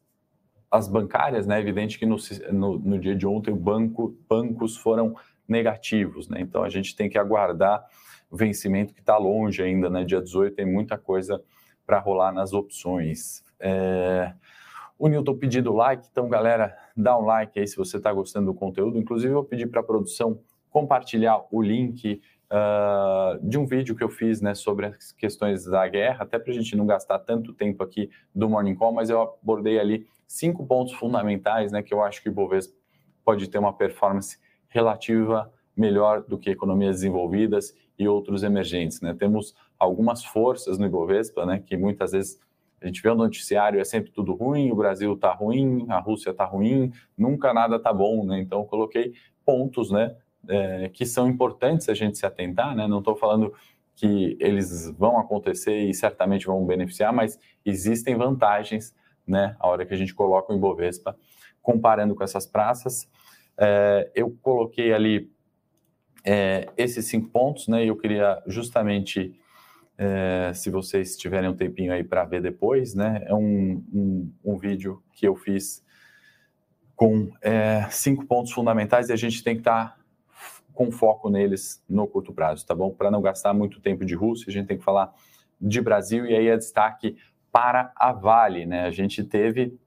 as 0.69 0.87
bancárias, 0.87 1.47
né, 1.47 1.57
é 1.57 1.61
evidente 1.61 1.97
que 1.97 2.05
no, 2.05 2.17
no, 2.51 2.79
no, 2.79 2.99
dia 2.99 3.15
de 3.15 3.25
ontem 3.25 3.53
banco, 3.53 4.15
bancos 4.27 4.75
foram 4.77 5.15
negativos, 5.47 6.27
né, 6.27 6.39
então 6.41 6.63
a 6.63 6.69
gente 6.69 6.95
tem 6.95 7.09
que 7.09 7.17
aguardar 7.17 7.85
o 8.29 8.35
vencimento 8.35 8.93
que 8.93 8.99
está 8.99 9.17
longe 9.17 9.61
ainda, 9.61 9.89
né, 9.89 10.03
dia 10.03 10.21
18 10.21 10.55
tem 10.55 10.65
muita 10.65 10.97
coisa 10.97 11.41
para 11.85 11.99
rolar 11.99 12.31
nas 12.31 12.51
opções. 12.51 13.43
É... 13.59 14.33
O 14.97 15.07
Nilton 15.07 15.37
pedindo 15.37 15.73
like, 15.73 16.07
então 16.09 16.27
galera, 16.29 16.75
dá 16.95 17.17
um 17.17 17.25
like 17.25 17.59
aí 17.59 17.67
se 17.67 17.75
você 17.75 17.97
está 17.97 18.11
gostando 18.11 18.47
do 18.47 18.53
conteúdo, 18.53 18.97
inclusive 18.97 19.29
eu 19.29 19.35
vou 19.35 19.43
pedir 19.43 19.67
para 19.67 19.81
a 19.81 19.83
produção 19.83 20.39
compartilhar 20.69 21.41
o 21.51 21.61
link 21.61 22.21
uh, 22.51 23.47
de 23.47 23.57
um 23.57 23.65
vídeo 23.65 23.95
que 23.95 24.03
eu 24.03 24.09
fiz 24.09 24.41
né, 24.41 24.53
sobre 24.53 24.87
as 24.87 25.11
questões 25.11 25.65
da 25.65 25.87
guerra, 25.87 26.23
até 26.23 26.39
para 26.39 26.51
a 26.51 26.55
gente 26.55 26.75
não 26.75 26.85
gastar 26.85 27.19
tanto 27.19 27.53
tempo 27.53 27.83
aqui 27.83 28.09
do 28.33 28.49
Morning 28.49 28.75
Call, 28.75 28.93
mas 28.93 29.09
eu 29.09 29.21
abordei 29.21 29.79
ali 29.79 30.07
cinco 30.27 30.65
pontos 30.65 30.93
fundamentais 30.93 31.71
né, 31.71 31.81
que 31.81 31.93
eu 31.93 32.03
acho 32.03 32.21
que 32.21 32.29
o 32.29 32.31
Ibovespa 32.31 32.75
pode 33.23 33.49
ter 33.49 33.57
uma 33.57 33.73
performance 33.73 34.37
relativa 34.67 35.51
melhor 35.75 36.21
do 36.21 36.37
que 36.37 36.49
economias 36.49 36.97
desenvolvidas 36.97 37.75
e 37.97 38.07
outros 38.07 38.43
emergentes. 38.43 39.01
Né? 39.01 39.13
Temos 39.13 39.55
algumas 39.77 40.23
forças 40.23 40.77
no 40.77 40.85
Ibovespa, 40.85 41.45
né, 41.45 41.63
que 41.65 41.75
muitas 41.75 42.11
vezes 42.11 42.39
a 42.81 42.87
gente 42.87 43.01
vê 43.01 43.09
o 43.09 43.15
noticiário, 43.15 43.79
é 43.79 43.83
sempre 43.83 44.11
tudo 44.11 44.33
ruim, 44.33 44.71
o 44.71 44.75
Brasil 44.75 45.13
está 45.13 45.33
ruim, 45.33 45.85
a 45.89 45.99
Rússia 45.99 46.29
está 46.29 46.45
ruim, 46.45 46.91
nunca 47.17 47.53
nada 47.53 47.77
está 47.77 47.91
bom. 47.91 48.25
Né? 48.25 48.39
Então, 48.39 48.63
coloquei 48.65 49.13
pontos 49.45 49.91
né, 49.91 50.15
é, 50.49 50.89
que 50.89 51.05
são 51.05 51.27
importantes 51.27 51.89
a 51.89 51.93
gente 51.93 52.17
se 52.17 52.25
atentar, 52.25 52.75
né? 52.75 52.87
Não 52.87 52.99
estou 52.99 53.15
falando 53.15 53.53
que 53.95 54.37
eles 54.39 54.91
vão 54.97 55.17
acontecer 55.17 55.77
e 55.89 55.93
certamente 55.93 56.45
vão 56.45 56.65
beneficiar, 56.65 57.13
mas 57.13 57.39
existem 57.65 58.15
vantagens, 58.15 58.93
né? 59.25 59.55
A 59.59 59.67
hora 59.67 59.85
que 59.85 59.93
a 59.93 59.97
gente 59.97 60.13
coloca 60.13 60.51
o 60.51 60.55
Ibovespa 60.55 61.17
comparando 61.61 62.13
com 62.13 62.23
essas 62.23 62.45
praças. 62.45 63.09
É, 63.57 64.11
eu 64.13 64.37
coloquei 64.41 64.93
ali 64.93 65.31
é, 66.25 66.67
esses 66.77 67.05
cinco 67.05 67.29
pontos, 67.29 67.67
né? 67.67 67.85
E 67.85 67.87
eu 67.87 67.95
queria 67.95 68.41
justamente, 68.47 69.33
é, 69.97 70.51
se 70.53 70.69
vocês 70.69 71.15
tiverem 71.15 71.49
um 71.49 71.55
tempinho 71.55 71.93
aí 71.93 72.03
para 72.03 72.25
ver 72.25 72.41
depois, 72.41 72.93
né? 72.93 73.23
É 73.25 73.33
um, 73.33 73.83
um, 73.93 74.33
um, 74.43 74.57
vídeo 74.57 75.01
que 75.13 75.25
eu 75.25 75.35
fiz 75.35 75.83
com 76.95 77.31
é, 77.41 77.87
cinco 77.89 78.25
pontos 78.25 78.51
fundamentais 78.51 79.09
e 79.09 79.13
a 79.13 79.17
gente 79.17 79.43
tem 79.43 79.55
que 79.55 79.61
estar 79.61 79.95
tá 79.95 80.04
com 80.75 80.91
foco 80.91 81.29
neles 81.29 81.83
no 81.89 82.05
curto 82.05 82.31
prazo, 82.33 82.65
tá 82.65 82.75
bom? 82.75 82.91
Para 82.91 83.09
não 83.09 83.21
gastar 83.21 83.53
muito 83.53 83.79
tempo 83.79 84.05
de 84.05 84.13
Rússia, 84.13 84.49
a 84.49 84.51
gente 84.51 84.67
tem 84.67 84.77
que 84.77 84.83
falar 84.83 85.13
de 85.59 85.81
Brasil 85.81 86.25
e 86.25 86.35
aí 86.35 86.47
é 86.47 86.57
destaque 86.57 87.17
para 87.51 87.91
a 87.95 88.11
Vale, 88.11 88.65
né? 88.65 88.83
A 88.83 88.91
gente 88.91 89.23
teve 89.23 89.79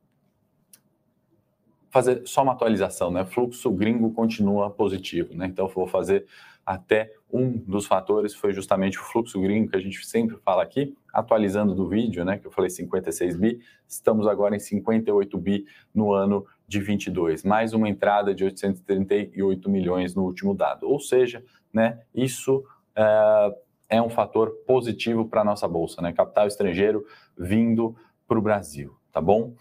fazer 1.90 2.22
só 2.26 2.42
uma 2.42 2.52
atualização, 2.52 3.10
né? 3.10 3.24
Fluxo 3.24 3.70
gringo 3.70 4.12
continua 4.12 4.70
positivo, 4.70 5.34
né? 5.34 5.46
Então 5.46 5.68
vou 5.68 5.86
fazer 5.86 6.26
até 6.68 7.10
um 7.32 7.50
dos 7.50 7.86
fatores 7.86 8.34
foi 8.34 8.52
justamente 8.52 8.98
o 8.98 9.02
fluxo 9.02 9.40
gringo 9.40 9.70
que 9.70 9.76
a 9.76 9.80
gente 9.80 10.06
sempre 10.06 10.36
fala 10.36 10.62
aqui, 10.62 10.94
atualizando 11.10 11.74
do 11.74 11.88
vídeo, 11.88 12.26
né, 12.26 12.36
que 12.36 12.46
eu 12.46 12.50
falei 12.50 12.68
56 12.68 13.36
bi, 13.36 13.60
estamos 13.86 14.26
agora 14.26 14.54
em 14.54 14.58
58 14.58 15.38
bi 15.38 15.64
no 15.94 16.12
ano 16.12 16.46
de 16.68 16.78
22, 16.80 17.42
mais 17.44 17.72
uma 17.72 17.88
entrada 17.88 18.34
de 18.34 18.44
838 18.44 19.70
milhões 19.70 20.14
no 20.14 20.24
último 20.24 20.54
dado. 20.54 20.86
Ou 20.86 21.00
seja, 21.00 21.42
né, 21.72 22.00
isso 22.14 22.62
é, 22.94 23.54
é 23.88 24.02
um 24.02 24.10
fator 24.10 24.50
positivo 24.66 25.26
para 25.26 25.40
a 25.40 25.44
nossa 25.44 25.66
bolsa, 25.66 26.02
né? 26.02 26.12
Capital 26.12 26.46
estrangeiro 26.46 27.06
vindo 27.36 27.96
para 28.26 28.38
o 28.38 28.42
Brasil, 28.42 28.94
tá 29.10 29.20
bom? 29.20 29.54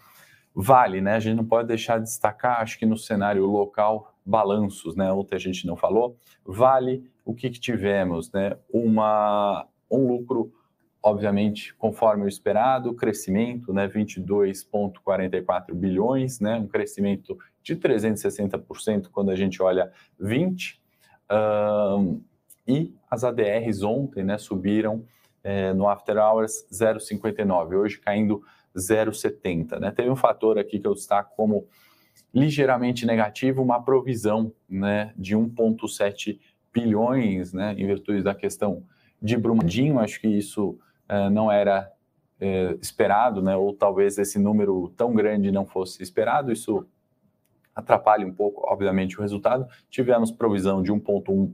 Vale, 0.54 1.00
né? 1.00 1.14
A 1.14 1.20
gente 1.20 1.36
não 1.36 1.46
pode 1.46 1.68
deixar 1.68 1.98
de 1.98 2.04
destacar, 2.04 2.60
acho 2.60 2.78
que 2.78 2.84
no 2.84 2.96
cenário 2.96 3.46
local, 3.46 4.12
balanços, 4.24 4.94
né? 4.94 5.10
Ontem 5.10 5.36
a 5.36 5.38
gente 5.38 5.66
não 5.66 5.76
falou. 5.76 6.18
Vale, 6.44 7.10
o 7.24 7.34
que, 7.34 7.48
que 7.48 7.58
tivemos, 7.58 8.30
né? 8.32 8.58
Uma, 8.68 9.66
um 9.90 10.06
lucro 10.06 10.52
obviamente, 11.02 11.74
conforme 11.74 12.24
o 12.24 12.28
esperado, 12.28 12.94
crescimento, 12.94 13.72
né, 13.72 13.88
22,44 13.88 15.74
bilhões, 15.74 16.40
né, 16.40 16.56
um 16.56 16.66
crescimento 16.66 17.38
de 17.62 17.76
360% 17.76 19.08
quando 19.10 19.30
a 19.30 19.36
gente 19.36 19.62
olha 19.62 19.92
20. 20.18 20.80
Um, 21.30 22.20
e 22.66 22.94
as 23.10 23.24
ADRs 23.24 23.82
ontem, 23.82 24.24
né, 24.24 24.38
subiram 24.38 25.04
é, 25.42 25.72
no 25.72 25.88
After 25.88 26.16
Hours 26.18 26.66
0,59, 26.70 27.74
hoje 27.76 27.98
caindo 27.98 28.42
0,70. 28.76 29.78
Né? 29.78 29.90
Teve 29.90 30.10
um 30.10 30.16
fator 30.16 30.58
aqui 30.58 30.78
que 30.78 30.86
eu 30.86 30.94
destaco 30.94 31.34
como 31.36 31.66
ligeiramente 32.34 33.06
negativo, 33.06 33.62
uma 33.62 33.82
provisão 33.82 34.52
né, 34.68 35.12
de 35.16 35.36
1,7 35.36 36.38
bilhões, 36.72 37.52
né, 37.52 37.74
em 37.78 37.86
virtude 37.86 38.22
da 38.22 38.34
questão 38.34 38.84
de 39.20 39.36
Brumadinho, 39.36 39.98
acho 39.98 40.20
que 40.20 40.28
isso 40.28 40.78
não 41.30 41.50
era 41.50 41.90
uh, 42.40 42.78
esperado, 42.80 43.42
né, 43.42 43.56
ou 43.56 43.72
talvez 43.72 44.18
esse 44.18 44.38
número 44.38 44.92
tão 44.96 45.14
grande 45.14 45.50
não 45.50 45.66
fosse 45.66 46.02
esperado, 46.02 46.52
isso 46.52 46.86
atrapalha 47.74 48.26
um 48.26 48.32
pouco, 48.32 48.62
obviamente, 48.66 49.18
o 49.18 49.22
resultado. 49.22 49.66
Tivemos 49.88 50.32
provisão 50.32 50.82
de 50.82 50.92
1,1 50.92 51.52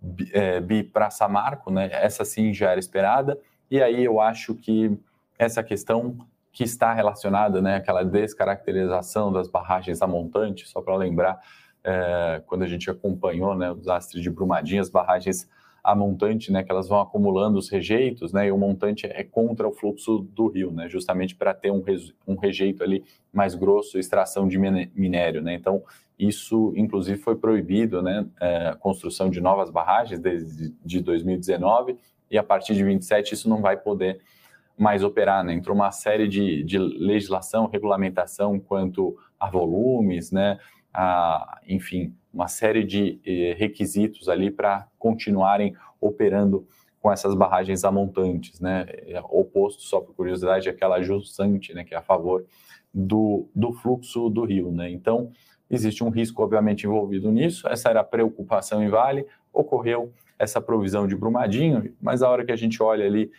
bi, 0.00 0.30
é, 0.32 0.60
bi 0.60 0.82
para 0.82 1.10
Samarco, 1.10 1.70
né, 1.70 1.88
essa 1.92 2.24
sim 2.24 2.52
já 2.52 2.70
era 2.70 2.80
esperada, 2.80 3.38
e 3.70 3.82
aí 3.82 4.04
eu 4.04 4.20
acho 4.20 4.54
que 4.54 4.96
essa 5.38 5.62
questão 5.62 6.16
que 6.52 6.62
está 6.62 6.92
relacionada, 6.92 7.60
né, 7.60 7.76
aquela 7.76 8.04
descaracterização 8.04 9.32
das 9.32 9.48
barragens 9.48 10.00
a 10.00 10.06
montante, 10.06 10.68
só 10.68 10.80
para 10.80 10.94
lembrar, 10.94 11.40
é, 11.82 12.42
quando 12.46 12.62
a 12.62 12.68
gente 12.68 12.88
acompanhou 12.88 13.56
né, 13.56 13.72
os 13.72 13.88
astros 13.88 14.22
de 14.22 14.30
Brumadinho, 14.30 14.80
as 14.80 14.88
barragens 14.88 15.48
a 15.84 15.94
montante, 15.94 16.50
né, 16.50 16.62
que 16.64 16.72
elas 16.72 16.88
vão 16.88 16.98
acumulando 16.98 17.58
os 17.58 17.68
rejeitos, 17.68 18.32
né, 18.32 18.46
e 18.46 18.50
o 18.50 18.56
montante 18.56 19.06
é 19.06 19.22
contra 19.22 19.68
o 19.68 19.72
fluxo 19.72 20.26
do 20.32 20.48
rio, 20.48 20.70
né, 20.70 20.88
justamente 20.88 21.36
para 21.36 21.52
ter 21.52 21.70
um, 21.70 21.84
um 22.26 22.36
rejeito 22.36 22.82
ali 22.82 23.04
mais 23.30 23.54
grosso, 23.54 23.98
extração 23.98 24.48
de 24.48 24.58
minério, 24.58 25.42
né, 25.42 25.54
então 25.54 25.82
isso 26.18 26.72
inclusive 26.74 27.18
foi 27.18 27.36
proibido, 27.36 28.00
né, 28.00 28.26
é, 28.40 28.68
a 28.68 28.74
construção 28.74 29.28
de 29.28 29.42
novas 29.42 29.70
barragens 29.70 30.18
desde 30.18 30.74
de 30.82 31.00
2019 31.02 31.98
e 32.30 32.38
a 32.38 32.42
partir 32.42 32.74
de 32.74 32.82
27 32.82 33.34
isso 33.34 33.48
não 33.48 33.60
vai 33.60 33.76
poder 33.76 34.20
mais 34.76 35.04
operar, 35.04 35.44
né? 35.44 35.54
Entrou 35.54 35.76
uma 35.76 35.92
série 35.92 36.26
de, 36.26 36.64
de 36.64 36.78
legislação, 36.78 37.68
regulamentação 37.68 38.58
quanto 38.58 39.16
a 39.38 39.48
volumes, 39.48 40.32
né? 40.32 40.58
A, 40.92 41.60
enfim, 41.68 42.12
uma 42.34 42.48
série 42.48 42.82
de 42.82 43.20
eh, 43.24 43.54
requisitos 43.56 44.28
ali 44.28 44.50
para 44.50 44.88
continuarem 44.98 45.74
operando 46.00 46.66
com 47.00 47.12
essas 47.12 47.34
barragens 47.34 47.84
amontantes, 47.84 48.60
né? 48.60 48.86
É, 49.06 49.20
oposto, 49.24 49.82
só 49.82 50.00
por 50.00 50.14
curiosidade, 50.14 50.68
àquela 50.68 51.02
justante, 51.02 51.72
né? 51.72 51.84
Que 51.84 51.94
é 51.94 51.98
a 51.98 52.02
favor 52.02 52.44
do, 52.92 53.46
do 53.54 53.72
fluxo 53.72 54.28
do 54.30 54.44
rio, 54.44 54.72
né? 54.72 54.90
Então, 54.90 55.30
existe 55.70 56.02
um 56.02 56.08
risco, 56.08 56.42
obviamente, 56.42 56.86
envolvido 56.86 57.30
nisso. 57.30 57.68
Essa 57.68 57.90
era 57.90 58.00
a 58.00 58.04
preocupação 58.04 58.82
em 58.82 58.88
Vale. 58.88 59.26
Ocorreu 59.52 60.12
essa 60.38 60.60
provisão 60.60 61.06
de 61.06 61.14
Brumadinho, 61.14 61.94
mas 62.00 62.22
a 62.22 62.28
hora 62.30 62.44
que 62.44 62.52
a 62.52 62.56
gente 62.56 62.82
olha 62.82 63.04
ali 63.04 63.30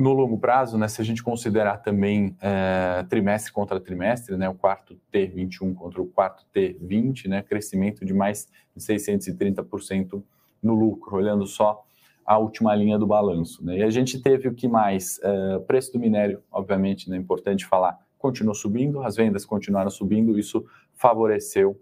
no 0.00 0.14
longo 0.14 0.38
prazo, 0.38 0.78
né, 0.78 0.88
se 0.88 0.98
a 0.98 1.04
gente 1.04 1.22
considerar 1.22 1.76
também 1.76 2.34
é, 2.40 3.04
trimestre 3.10 3.52
contra 3.52 3.78
trimestre, 3.78 4.34
né, 4.34 4.48
o 4.48 4.54
quarto 4.54 4.98
T21 5.12 5.74
contra 5.74 6.00
o 6.00 6.06
quarto 6.06 6.46
T20, 6.54 7.28
né, 7.28 7.42
crescimento 7.42 8.02
de 8.02 8.14
mais 8.14 8.48
de 8.74 8.82
630% 8.82 10.22
no 10.62 10.74
lucro, 10.74 11.16
olhando 11.16 11.46
só 11.46 11.84
a 12.24 12.38
última 12.38 12.74
linha 12.74 12.98
do 12.98 13.06
balanço. 13.06 13.62
Né? 13.62 13.78
E 13.78 13.82
a 13.82 13.90
gente 13.90 14.22
teve 14.22 14.48
o 14.48 14.54
que 14.54 14.66
mais? 14.66 15.20
É, 15.22 15.58
preço 15.58 15.92
do 15.92 15.98
minério, 15.98 16.42
obviamente, 16.50 17.10
né, 17.10 17.18
importante 17.18 17.66
falar, 17.66 17.98
continuou 18.16 18.54
subindo, 18.54 19.02
as 19.02 19.16
vendas 19.16 19.44
continuaram 19.44 19.90
subindo, 19.90 20.38
isso 20.38 20.64
favoreceu 20.94 21.78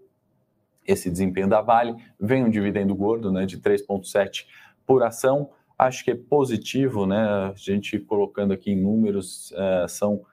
esse 0.85 1.09
desempenho 1.09 1.47
da 1.47 1.61
Vale. 1.61 1.95
Vem 2.19 2.43
um 2.43 2.49
dividendo 2.49 2.93
gordo 2.93 3.31
né, 3.31 3.45
de 3.45 3.59
3,7 3.59 4.45
por 4.85 5.03
ação, 5.03 5.51
acho 5.79 6.03
que 6.03 6.11
é 6.11 6.15
positivo, 6.15 7.07
né? 7.07 7.17
A 7.17 7.53
gente 7.55 7.97
colocando 7.97 8.53
aqui 8.53 8.71
em 8.71 8.75
números, 8.75 9.51
uh, 9.51 9.87
são 9.87 10.15
uh, 10.15 10.25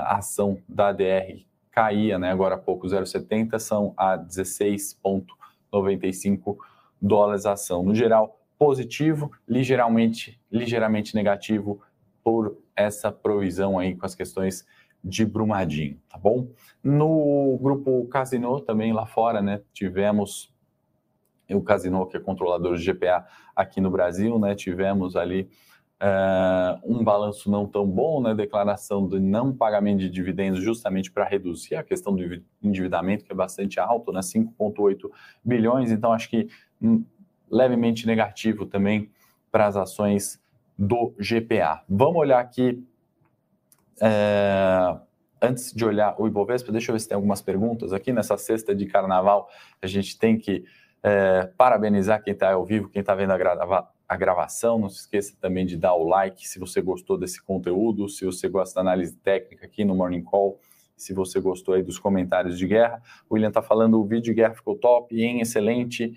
a 0.00 0.16
ação 0.16 0.58
da 0.68 0.88
ADR 0.88 1.46
caía, 1.70 2.18
né? 2.18 2.32
Agora 2.32 2.56
há 2.56 2.58
pouco 2.58 2.88
0,70 2.88 3.60
são 3.60 3.94
a 3.96 4.18
16,95 4.18 6.56
dólares 7.00 7.46
a 7.46 7.52
ação. 7.52 7.84
No 7.84 7.94
geral, 7.94 8.40
positivo, 8.58 9.30
ligeiramente, 9.48 10.40
ligeiramente 10.50 11.14
negativo 11.14 11.80
por 12.22 12.58
essa 12.74 13.12
provisão 13.12 13.78
aí 13.78 13.94
com 13.94 14.04
as 14.04 14.16
questões 14.16 14.66
de 15.04 15.24
Brumadinho, 15.24 16.00
tá 16.08 16.18
bom? 16.18 16.48
No 16.82 17.56
grupo 17.60 18.08
Casino 18.08 18.60
também 18.60 18.92
lá 18.92 19.06
fora, 19.06 19.40
né? 19.40 19.62
Tivemos 19.72 20.52
o 21.50 21.62
Casino, 21.62 22.06
que 22.06 22.16
é 22.16 22.20
controlador 22.20 22.76
de 22.76 22.84
GPA 22.84 23.26
aqui 23.54 23.80
no 23.80 23.90
Brasil, 23.90 24.38
né? 24.38 24.54
Tivemos 24.54 25.16
ali 25.16 25.48
uh, 26.02 26.80
um 26.84 27.04
balanço 27.04 27.50
não 27.50 27.66
tão 27.66 27.86
bom, 27.86 28.20
né? 28.20 28.34
Declaração 28.34 29.06
de 29.06 29.20
não 29.20 29.54
pagamento 29.54 30.00
de 30.00 30.10
dividendos 30.10 30.60
justamente 30.60 31.10
para 31.10 31.24
reduzir 31.24 31.76
a 31.76 31.82
questão 31.82 32.14
do 32.14 32.42
endividamento, 32.62 33.24
que 33.24 33.32
é 33.32 33.34
bastante 33.34 33.78
alto, 33.78 34.12
né? 34.12 34.20
5,8 34.20 35.10
bilhões. 35.44 35.90
Então, 35.90 36.12
acho 36.12 36.28
que 36.28 36.48
um, 36.80 37.04
levemente 37.50 38.06
negativo 38.06 38.66
também 38.66 39.10
para 39.50 39.66
as 39.66 39.76
ações 39.76 40.42
do 40.76 41.14
GPA. 41.18 41.82
Vamos 41.88 42.16
olhar 42.16 42.40
aqui. 42.40 42.82
É, 44.00 44.98
antes 45.40 45.72
de 45.72 45.84
olhar 45.84 46.14
o 46.18 46.26
Ibovespa, 46.26 46.72
deixa 46.72 46.90
eu 46.90 46.94
ver 46.94 47.00
se 47.00 47.08
tem 47.08 47.14
algumas 47.14 47.42
perguntas 47.42 47.92
aqui. 47.92 48.12
Nessa 48.12 48.36
sexta 48.38 48.74
de 48.74 48.86
carnaval, 48.86 49.48
a 49.80 49.86
gente 49.86 50.18
tem 50.18 50.38
que 50.38 50.64
é, 51.02 51.50
parabenizar 51.56 52.22
quem 52.22 52.32
está 52.32 52.52
ao 52.52 52.64
vivo, 52.64 52.88
quem 52.88 53.00
está 53.00 53.14
vendo 53.14 53.32
a, 53.32 53.38
grava 53.38 53.88
a, 54.08 54.16
gravação. 54.16 54.78
Não 54.78 54.88
se 54.88 55.00
esqueça 55.00 55.36
também 55.40 55.66
de 55.66 55.76
dar 55.76 55.94
o 55.94 56.06
like 56.06 56.46
se 56.46 56.58
você 56.58 56.80
gostou 56.80 57.18
desse 57.18 57.42
conteúdo, 57.42 58.08
se 58.08 58.24
você 58.24 58.48
gosta 58.48 58.76
da 58.76 58.80
análise 58.82 59.16
técnica 59.16 59.66
aqui 59.66 59.84
no 59.84 59.94
Morning 59.94 60.22
Call, 60.22 60.60
se 60.96 61.12
você 61.12 61.40
gostou 61.40 61.74
aí 61.74 61.82
dos 61.82 61.98
comentários 61.98 62.56
de 62.56 62.66
guerra. 62.66 63.02
O 63.28 63.34
William 63.34 63.48
está 63.48 63.62
falando, 63.62 64.00
o 64.00 64.04
vídeo 64.04 64.22
de 64.22 64.34
guerra 64.34 64.54
ficou 64.54 64.76
top, 64.76 65.20
em 65.20 65.40
excelente. 65.40 66.12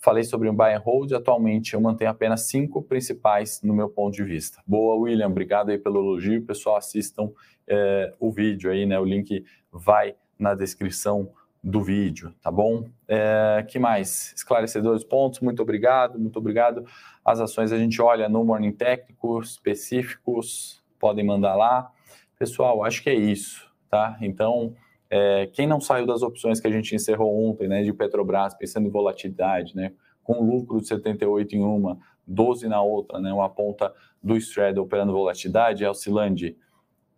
Falei 0.00 0.22
sobre 0.22 0.48
um 0.48 0.54
buy 0.54 0.74
and 0.74 0.80
hold, 0.80 1.12
atualmente 1.12 1.74
eu 1.74 1.80
mantenho 1.80 2.10
apenas 2.10 2.42
cinco 2.42 2.82
principais 2.82 3.60
no 3.62 3.74
meu 3.74 3.88
ponto 3.88 4.14
de 4.14 4.22
vista. 4.22 4.62
Boa, 4.64 4.94
William, 4.94 5.26
obrigado 5.26 5.70
aí 5.70 5.78
pelo 5.78 5.98
elogio. 5.98 6.44
Pessoal, 6.44 6.76
assistam 6.76 7.32
é, 7.66 8.14
o 8.20 8.30
vídeo 8.30 8.70
aí, 8.70 8.86
né? 8.86 8.98
O 9.00 9.04
link 9.04 9.44
vai 9.72 10.14
na 10.38 10.54
descrição 10.54 11.32
do 11.62 11.82
vídeo, 11.82 12.32
tá 12.40 12.50
bom? 12.50 12.84
É, 13.06 13.64
que 13.68 13.78
mais? 13.78 14.32
Esclarecedores 14.36 15.04
pontos, 15.04 15.40
muito 15.40 15.60
obrigado, 15.60 16.18
muito 16.18 16.38
obrigado. 16.38 16.84
As 17.24 17.40
ações 17.40 17.72
a 17.72 17.78
gente 17.78 18.00
olha 18.00 18.28
no 18.28 18.44
Morning 18.44 18.72
Técnico, 18.72 19.40
específicos, 19.40 20.82
podem 20.98 21.24
mandar 21.24 21.54
lá. 21.56 21.90
Pessoal, 22.38 22.84
acho 22.84 23.02
que 23.02 23.10
é 23.10 23.14
isso, 23.14 23.70
tá? 23.90 24.16
Então, 24.20 24.74
é, 25.10 25.48
quem 25.52 25.66
não 25.66 25.80
saiu 25.80 26.06
das 26.06 26.22
opções 26.22 26.60
que 26.60 26.66
a 26.66 26.70
gente 26.70 26.94
encerrou 26.94 27.48
ontem, 27.48 27.66
né, 27.66 27.82
de 27.82 27.92
Petrobras, 27.92 28.54
pensando 28.54 28.86
em 28.86 28.90
volatilidade, 28.90 29.74
né, 29.74 29.92
com 30.22 30.44
lucro 30.44 30.80
de 30.80 30.86
78 30.86 31.56
em 31.56 31.62
uma, 31.62 31.98
12 32.26 32.68
na 32.68 32.82
outra, 32.82 33.18
né, 33.18 33.32
uma 33.32 33.48
ponta 33.48 33.92
do 34.22 34.36
Straddle 34.36 34.84
operando 34.84 35.12
volatilidade, 35.12 35.84
é 35.84 35.90
oscilante, 35.90 36.56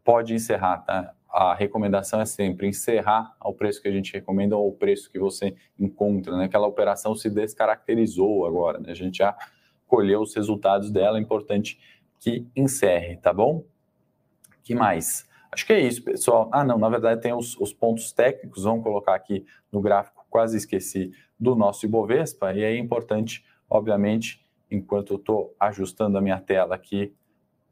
pode 0.04 0.32
encerrar, 0.34 0.78
tá? 0.78 1.14
A 1.32 1.54
recomendação 1.54 2.20
é 2.20 2.26
sempre 2.26 2.66
encerrar 2.66 3.34
ao 3.38 3.54
preço 3.54 3.80
que 3.80 3.88
a 3.88 3.92
gente 3.92 4.12
recomenda 4.12 4.56
ou 4.56 4.66
ao 4.66 4.72
preço 4.72 5.10
que 5.10 5.18
você 5.18 5.54
encontra, 5.78 6.36
né? 6.36 6.44
Aquela 6.44 6.66
operação 6.66 7.14
se 7.14 7.30
descaracterizou 7.30 8.46
agora, 8.46 8.78
né? 8.78 8.90
A 8.90 8.94
gente 8.94 9.18
já 9.18 9.36
colheu 9.86 10.20
os 10.20 10.34
resultados 10.34 10.90
dela, 10.90 11.18
é 11.18 11.20
importante 11.20 11.78
que 12.18 12.46
encerre, 12.54 13.16
tá 13.16 13.32
bom? 13.32 13.64
que 14.70 14.74
mais? 14.74 15.28
Acho 15.50 15.66
que 15.66 15.72
é 15.72 15.80
isso, 15.80 16.04
pessoal. 16.04 16.48
Ah, 16.52 16.62
não, 16.62 16.78
na 16.78 16.88
verdade 16.88 17.20
tem 17.20 17.32
os, 17.32 17.56
os 17.58 17.72
pontos 17.72 18.12
técnicos, 18.12 18.62
vamos 18.62 18.84
colocar 18.84 19.16
aqui 19.16 19.44
no 19.72 19.80
gráfico, 19.80 20.24
quase 20.30 20.56
esqueci, 20.56 21.10
do 21.38 21.56
nosso 21.56 21.86
Ibovespa, 21.86 22.54
e 22.54 22.62
é 22.62 22.76
importante, 22.76 23.44
obviamente, 23.68 24.46
enquanto 24.70 25.14
eu 25.14 25.16
estou 25.16 25.54
ajustando 25.58 26.16
a 26.16 26.20
minha 26.20 26.38
tela 26.38 26.76
aqui 26.76 27.12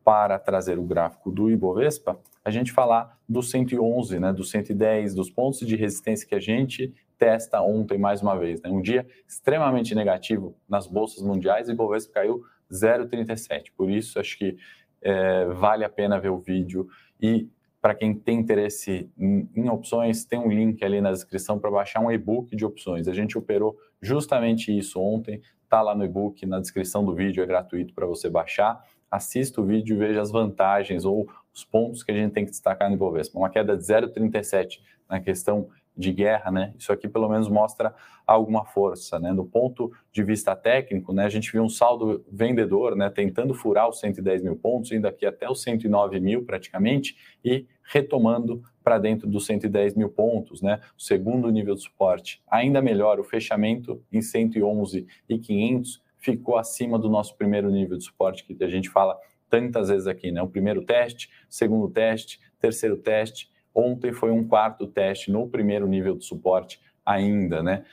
para 0.08 0.38
trazer 0.38 0.78
o 0.78 0.82
gráfico 0.82 1.30
do 1.30 1.50
Ibovespa, 1.50 2.18
a 2.42 2.50
gente 2.50 2.72
falar 2.72 3.18
do 3.28 3.42
111, 3.42 4.18
né, 4.18 4.32
do 4.32 4.42
110, 4.42 5.14
dos 5.14 5.28
pontos 5.28 5.58
de 5.58 5.76
resistência 5.76 6.26
que 6.26 6.34
a 6.34 6.40
gente 6.40 6.94
testa 7.18 7.60
ontem 7.60 7.98
mais 7.98 8.22
uma 8.22 8.34
vez. 8.34 8.62
Né? 8.62 8.70
Um 8.70 8.80
dia 8.80 9.06
extremamente 9.28 9.94
negativo 9.94 10.56
nas 10.66 10.86
bolsas 10.86 11.22
mundiais 11.22 11.68
e 11.68 11.72
Ibovespa 11.72 12.14
caiu 12.14 12.42
0,37. 12.72 13.64
Por 13.76 13.90
isso, 13.90 14.18
acho 14.18 14.38
que 14.38 14.56
é, 15.02 15.44
vale 15.44 15.84
a 15.84 15.90
pena 15.90 16.18
ver 16.18 16.30
o 16.30 16.38
vídeo 16.38 16.88
e 17.20 17.46
para 17.78 17.94
quem 17.94 18.14
tem 18.14 18.38
interesse 18.38 19.10
em, 19.18 19.46
em, 19.54 19.68
opções, 19.68 20.24
tem 20.24 20.38
um 20.38 20.48
link 20.48 20.82
ali 20.82 21.02
na 21.02 21.12
descrição 21.12 21.58
para 21.58 21.70
baixar 21.70 22.00
um 22.00 22.10
e-book 22.10 22.56
de 22.56 22.64
opções. 22.64 23.08
A 23.08 23.12
gente 23.12 23.36
operou 23.36 23.76
justamente 24.00 24.76
isso 24.76 24.98
ontem, 24.98 25.42
está 25.64 25.82
lá 25.82 25.94
no 25.94 26.02
e-book, 26.02 26.46
na 26.46 26.60
descrição 26.60 27.04
do 27.04 27.14
vídeo, 27.14 27.42
é 27.42 27.46
gratuito 27.46 27.92
para 27.92 28.06
você 28.06 28.30
baixar. 28.30 28.82
Assista 29.10 29.60
o 29.60 29.64
vídeo 29.64 29.96
e 29.96 29.98
veja 29.98 30.20
as 30.20 30.30
vantagens 30.30 31.04
ou 31.04 31.28
os 31.54 31.64
pontos 31.64 32.02
que 32.02 32.12
a 32.12 32.14
gente 32.14 32.32
tem 32.32 32.44
que 32.44 32.50
destacar 32.50 32.88
no 32.88 32.96
Ibovespa. 32.96 33.38
Uma 33.38 33.50
queda 33.50 33.76
de 33.76 33.82
0,37 33.82 34.80
na 35.08 35.20
questão 35.20 35.68
de 35.98 36.12
guerra, 36.12 36.52
né? 36.52 36.72
Isso 36.78 36.92
aqui 36.92 37.08
pelo 37.08 37.28
menos 37.28 37.48
mostra 37.48 37.92
alguma 38.24 38.64
força, 38.64 39.18
né? 39.18 39.34
Do 39.34 39.44
ponto 39.44 39.90
de 40.12 40.22
vista 40.22 40.54
técnico, 40.54 41.12
né? 41.12 41.24
A 41.24 41.28
gente 41.28 41.50
viu 41.50 41.62
um 41.62 41.68
saldo 41.68 42.24
vendedor, 42.30 42.94
né? 42.94 43.10
Tentando 43.10 43.52
furar 43.52 43.88
os 43.88 43.98
110 43.98 44.42
mil 44.42 44.54
pontos, 44.54 44.92
indo 44.92 45.08
aqui 45.08 45.26
até 45.26 45.50
os 45.50 45.60
109 45.60 46.20
mil 46.20 46.44
praticamente 46.44 47.16
e 47.44 47.66
retomando 47.82 48.62
para 48.84 48.98
dentro 48.98 49.28
dos 49.28 49.44
110 49.46 49.96
mil 49.96 50.08
pontos, 50.08 50.62
né? 50.62 50.80
O 50.96 51.02
segundo 51.02 51.50
nível 51.50 51.74
de 51.74 51.82
suporte. 51.82 52.40
Ainda 52.48 52.80
melhor, 52.80 53.18
o 53.18 53.24
fechamento 53.24 54.00
em 54.12 54.22
111 54.22 55.04
e 55.28 55.38
500 55.38 56.00
ficou 56.18 56.56
acima 56.56 56.98
do 56.98 57.08
nosso 57.08 57.37
primeiro 57.37 57.70
nível 57.70 57.96
de 57.96 58.04
suporte 58.04 58.44
que 58.44 58.62
a 58.62 58.68
gente 58.68 58.88
fala 58.88 59.18
tantas 59.48 59.88
vezes 59.88 60.06
aqui, 60.06 60.30
né? 60.30 60.42
O 60.42 60.48
primeiro 60.48 60.84
teste, 60.84 61.30
segundo 61.48 61.88
teste, 61.88 62.38
terceiro 62.60 62.96
teste 62.96 63.50
Ontem 63.78 64.12
foi 64.12 64.32
um 64.32 64.46
quarto 64.46 64.88
teste 64.88 65.30
no 65.30 65.48
primeiro 65.48 65.87
nível 65.87 66.16
de 66.16 66.25
suporte 66.25 66.80
ainda, 67.06 67.62
né? 67.62 67.84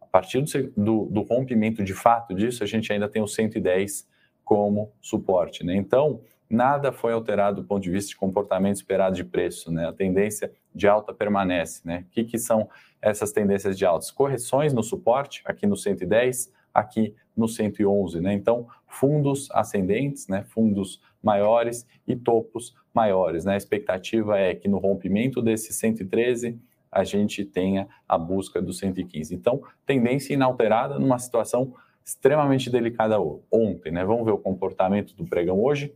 A 0.00 0.06
partir 0.06 0.42
do, 0.42 0.72
do, 0.76 1.04
do 1.06 1.22
rompimento 1.22 1.84
de 1.84 1.94
fato 1.94 2.34
disso, 2.34 2.64
a 2.64 2.66
gente 2.66 2.92
ainda 2.92 3.08
tem 3.08 3.22
o 3.22 3.28
110 3.28 4.08
como 4.44 4.90
suporte, 5.00 5.64
né? 5.64 5.76
Então, 5.76 6.20
nada 6.50 6.90
foi 6.90 7.12
alterado 7.12 7.62
do 7.62 7.68
ponto 7.68 7.82
de 7.82 7.90
vista 7.90 8.10
de 8.10 8.16
comportamento 8.16 8.74
esperado 8.74 9.14
de 9.14 9.22
preço, 9.22 9.70
né? 9.70 9.86
A 9.86 9.92
tendência 9.92 10.50
de 10.74 10.88
alta 10.88 11.14
permanece, 11.14 11.82
né? 11.84 12.04
O 12.08 12.10
que, 12.10 12.24
que 12.24 12.38
são 12.38 12.68
essas 13.00 13.30
tendências 13.30 13.78
de 13.78 13.86
altas? 13.86 14.10
Correções 14.10 14.72
no 14.72 14.82
suporte, 14.82 15.42
aqui 15.44 15.68
no 15.68 15.76
110, 15.76 16.52
aqui 16.72 17.14
no 17.36 17.48
111, 17.48 18.20
né? 18.20 18.32
Então, 18.32 18.66
fundos 18.86 19.48
ascendentes, 19.52 20.28
né? 20.28 20.44
Fundos 20.44 21.00
maiores 21.22 21.86
e 22.06 22.16
topos 22.16 22.74
maiores. 22.92 23.44
Né? 23.44 23.54
A 23.54 23.56
expectativa 23.56 24.38
é 24.38 24.54
que 24.54 24.68
no 24.68 24.78
rompimento 24.78 25.42
desse 25.42 25.72
113 25.72 26.58
a 26.90 27.04
gente 27.04 27.44
tenha 27.44 27.86
a 28.08 28.16
busca 28.16 28.62
do 28.62 28.72
115. 28.72 29.34
Então, 29.34 29.62
tendência 29.84 30.32
inalterada 30.32 30.98
numa 30.98 31.18
situação 31.18 31.74
extremamente 32.04 32.70
delicada 32.70 33.18
ontem. 33.52 33.92
Né? 33.92 34.04
Vamos 34.04 34.24
ver 34.24 34.32
o 34.32 34.38
comportamento 34.38 35.14
do 35.14 35.26
pregão 35.26 35.62
hoje. 35.62 35.94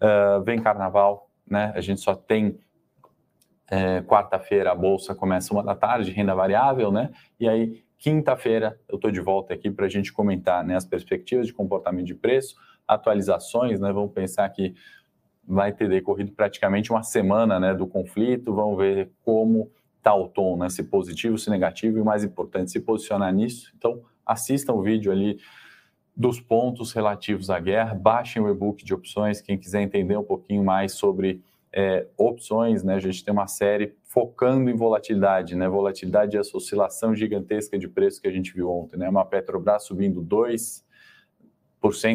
Uh, 0.00 0.42
vem 0.44 0.60
carnaval, 0.60 1.30
né? 1.48 1.72
a 1.74 1.80
gente 1.80 2.00
só 2.00 2.14
tem 2.14 2.58
é, 3.70 4.00
quarta-feira 4.02 4.72
a 4.72 4.74
bolsa 4.74 5.14
começa 5.14 5.52
uma 5.52 5.62
da 5.62 5.74
tarde, 5.74 6.10
renda 6.10 6.34
variável, 6.34 6.90
né? 6.90 7.10
E 7.38 7.46
aí, 7.46 7.84
quinta-feira, 7.98 8.78
eu 8.88 8.96
estou 8.96 9.10
de 9.10 9.20
volta 9.20 9.52
aqui 9.52 9.70
para 9.70 9.86
a 9.86 9.88
gente 9.88 10.12
comentar 10.12 10.64
né, 10.64 10.76
as 10.76 10.84
perspectivas 10.84 11.46
de 11.46 11.52
comportamento 11.52 12.06
de 12.06 12.14
preço, 12.14 12.56
atualizações, 12.86 13.78
né? 13.80 13.92
Vamos 13.92 14.12
pensar 14.12 14.48
que 14.48 14.74
vai 15.46 15.72
ter 15.72 15.88
decorrido 15.88 16.32
praticamente 16.32 16.90
uma 16.90 17.02
semana 17.02 17.58
né, 17.58 17.74
do 17.74 17.86
conflito, 17.86 18.54
vamos 18.54 18.78
ver 18.78 19.10
como 19.24 19.70
está 19.96 20.14
o 20.14 20.28
tom, 20.28 20.56
né, 20.56 20.68
se 20.68 20.84
positivo, 20.84 21.36
se 21.36 21.50
negativo, 21.50 21.98
e 21.98 22.00
o 22.00 22.04
mais 22.04 22.22
importante, 22.22 22.70
se 22.70 22.80
posicionar 22.80 23.32
nisso. 23.32 23.72
Então, 23.76 24.02
assistam 24.24 24.74
o 24.74 24.82
vídeo 24.82 25.10
ali 25.10 25.38
dos 26.14 26.40
pontos 26.40 26.92
relativos 26.92 27.48
à 27.48 27.58
guerra, 27.58 27.94
baixem 27.94 28.42
o 28.42 28.50
e-book 28.50 28.84
de 28.84 28.92
opções, 28.92 29.40
quem 29.40 29.56
quiser 29.56 29.82
entender 29.82 30.16
um 30.16 30.24
pouquinho 30.24 30.64
mais 30.64 30.92
sobre 30.92 31.42
é, 31.72 32.06
opções, 32.16 32.82
né, 32.82 32.94
a 32.94 33.00
gente 33.00 33.24
tem 33.24 33.32
uma 33.32 33.46
série 33.46 33.94
focando 34.02 34.70
em 34.70 34.74
volatilidade, 34.74 35.54
né, 35.54 35.68
volatilidade 35.68 36.36
e 36.36 36.40
essa 36.40 36.56
oscilação 36.56 37.14
gigantesca 37.14 37.78
de 37.78 37.86
preço 37.86 38.20
que 38.20 38.28
a 38.28 38.32
gente 38.32 38.54
viu 38.54 38.70
ontem, 38.70 38.96
né, 38.96 39.08
uma 39.08 39.24
Petrobras 39.24 39.84
subindo 39.84 40.22
2, 40.22 40.86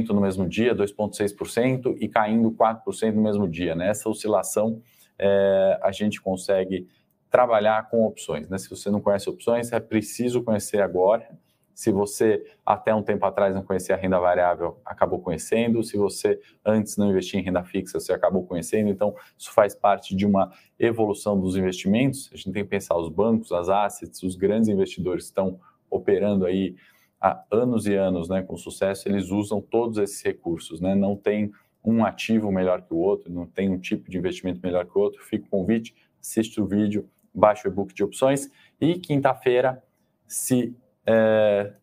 no 0.09 0.21
mesmo 0.21 0.47
dia, 0.47 0.75
2,6%, 0.75 1.95
e 1.99 2.07
caindo 2.07 2.51
4% 2.51 3.13
no 3.13 3.21
mesmo 3.21 3.47
dia. 3.47 3.75
Né? 3.75 3.89
Essa 3.89 4.09
oscilação 4.09 4.81
é, 5.17 5.79
a 5.81 5.91
gente 5.91 6.21
consegue 6.21 6.87
trabalhar 7.29 7.89
com 7.89 8.05
opções. 8.05 8.49
Né? 8.49 8.57
Se 8.57 8.69
você 8.69 8.91
não 8.91 9.01
conhece 9.01 9.29
opções, 9.29 9.71
é 9.71 9.79
preciso 9.79 10.43
conhecer 10.43 10.81
agora. 10.81 11.29
Se 11.73 11.91
você 11.91 12.43
até 12.65 12.93
um 12.93 13.01
tempo 13.01 13.25
atrás 13.25 13.53
não 13.53 13.63
conhecia 13.63 13.95
a 13.95 13.97
renda 13.97 14.19
variável, 14.19 14.79
acabou 14.85 15.19
conhecendo. 15.19 15.83
Se 15.83 15.97
você 15.97 16.39
antes 16.65 16.97
não 16.97 17.09
investia 17.09 17.39
em 17.39 17.43
renda 17.43 17.63
fixa, 17.63 17.99
você 17.99 18.13
acabou 18.13 18.45
conhecendo. 18.45 18.89
Então, 18.89 19.15
isso 19.37 19.51
faz 19.51 19.73
parte 19.73 20.15
de 20.15 20.25
uma 20.25 20.51
evolução 20.79 21.39
dos 21.39 21.55
investimentos. 21.55 22.29
A 22.31 22.35
gente 22.35 22.51
tem 22.51 22.63
que 22.63 22.69
pensar 22.69 22.97
os 22.97 23.09
bancos, 23.09 23.51
as 23.51 23.69
assets, 23.69 24.21
os 24.23 24.35
grandes 24.35 24.69
investidores 24.69 25.25
estão 25.25 25.59
operando 25.89 26.45
aí 26.45 26.75
há 27.23 27.41
anos 27.49 27.87
e 27.87 27.95
anos, 27.95 28.27
né, 28.27 28.41
com 28.43 28.57
sucesso, 28.57 29.07
eles 29.07 29.29
usam 29.29 29.61
todos 29.61 29.97
esses 29.97 30.21
recursos, 30.21 30.81
né? 30.81 30.93
Não 30.93 31.15
tem 31.15 31.53
um 31.83 32.03
ativo 32.03 32.51
melhor 32.51 32.81
que 32.81 32.93
o 32.93 32.97
outro, 32.97 33.31
não 33.31 33.45
tem 33.45 33.69
um 33.69 33.79
tipo 33.79 34.11
de 34.11 34.17
investimento 34.17 34.59
melhor 34.61 34.85
que 34.85 34.97
o 34.97 35.01
outro. 35.01 35.23
Fica 35.23 35.45
o 35.45 35.49
convite, 35.49 35.95
assiste 36.19 36.59
o 36.59 36.65
vídeo, 36.65 37.09
baixa 37.33 37.67
o 37.67 37.71
e-book 37.71 37.93
de 37.93 38.03
opções 38.03 38.49
e 38.79 38.95
quinta-feira, 38.95 39.81
se 40.27 40.75
é, 41.05 41.73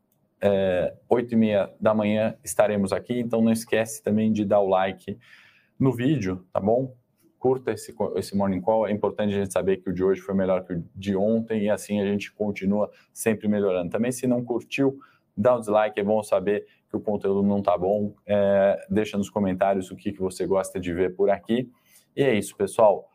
é, 0.41 0.95
8 1.09 1.33
e 1.33 1.37
meia 1.37 1.71
da 1.81 1.95
manhã 1.95 2.37
estaremos 2.43 2.93
aqui, 2.93 3.19
então 3.19 3.43
não 3.43 3.53
esquece 3.53 4.03
também 4.03 4.33
de 4.33 4.45
dar 4.45 4.61
o 4.61 4.69
like 4.69 5.19
no 5.79 5.93
vídeo, 5.93 6.45
tá 6.53 6.61
bom? 6.61 6.95
Curta 7.39 7.73
esse, 7.73 7.95
esse 8.17 8.37
morning 8.37 8.61
call, 8.61 8.87
é 8.87 8.93
importante 8.93 9.35
a 9.35 9.39
gente 9.39 9.53
saber 9.53 9.79
que 9.79 9.89
o 9.89 9.93
de 9.93 10.05
hoje 10.05 10.21
foi 10.21 10.35
melhor 10.35 10.65
que 10.65 10.75
o 10.75 10.85
de 10.95 11.17
ontem 11.17 11.65
e 11.65 11.71
assim 11.71 12.01
a 12.01 12.07
gente 12.07 12.33
continua 12.33 12.91
sempre 13.13 13.49
melhorando. 13.49 13.91
Também 13.91 14.13
se 14.13 14.27
não 14.27 14.45
curtiu, 14.45 14.99
dá 15.37 15.57
um 15.57 15.61
dislike, 15.61 15.99
é 15.99 16.05
bom 16.05 16.23
saber 16.23 16.67
que 16.89 16.97
o 16.97 17.01
conteúdo 17.01 17.43
não 17.43 17.61
está 17.61 17.79
bom. 17.79 18.15
É, 18.27 18.85
deixa 18.91 19.17
nos 19.17 19.31
comentários 19.31 19.91
o 19.91 19.97
que, 19.97 20.13
que 20.13 20.21
você 20.21 20.47
gosta 20.47 20.79
de 20.79 20.93
ver 20.93 21.15
por 21.15 21.31
aqui. 21.31 21.71
E 22.15 22.23
é 22.23 22.35
isso, 22.35 22.57
pessoal. 22.57 23.09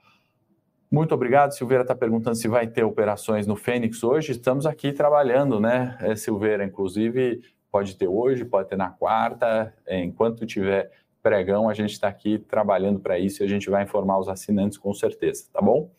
Muito 0.91 1.13
obrigado. 1.13 1.51
Silveira 1.51 1.83
está 1.83 1.95
perguntando 1.95 2.35
se 2.35 2.47
vai 2.47 2.67
ter 2.67 2.83
operações 2.83 3.47
no 3.47 3.55
Fênix 3.55 4.03
hoje. 4.03 4.31
Estamos 4.31 4.65
aqui 4.65 4.93
trabalhando, 4.93 5.59
né, 5.59 5.97
é, 5.99 6.15
Silveira? 6.15 6.63
Inclusive, 6.63 7.41
pode 7.71 7.97
ter 7.97 8.07
hoje, 8.07 8.45
pode 8.45 8.69
ter 8.69 8.77
na 8.77 8.89
quarta. 8.89 9.73
É, 9.85 10.01
enquanto 10.01 10.45
tiver 10.45 10.91
pregão, 11.21 11.67
a 11.67 11.73
gente 11.73 11.91
está 11.91 12.07
aqui 12.07 12.37
trabalhando 12.37 12.99
para 12.99 13.17
isso 13.17 13.41
e 13.41 13.45
a 13.45 13.49
gente 13.49 13.69
vai 13.69 13.83
informar 13.83 14.19
os 14.19 14.29
assinantes 14.29 14.77
com 14.77 14.93
certeza, 14.93 15.49
tá 15.51 15.59
bom? 15.59 15.91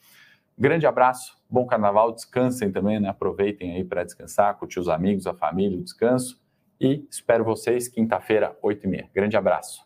Grande 0.57 0.87
abraço, 0.87 1.37
bom 1.51 1.67
carnaval, 1.67 2.13
descansem 2.13 2.73
também, 2.73 2.99
né? 2.99 3.09
Aproveitem 3.09 3.75
aí 3.75 3.85
para 3.85 4.05
descansar, 4.05 4.57
curtir 4.57 4.81
os 4.81 4.89
amigos, 4.89 5.27
a 5.27 5.35
família, 5.35 5.79
o 5.79 5.83
descanso. 5.83 6.41
E 6.81 7.07
espero 7.11 7.45
vocês 7.45 7.89
quinta-feira, 7.89 8.57
8h30. 8.63 9.09
Grande 9.13 9.37
abraço. 9.37 9.86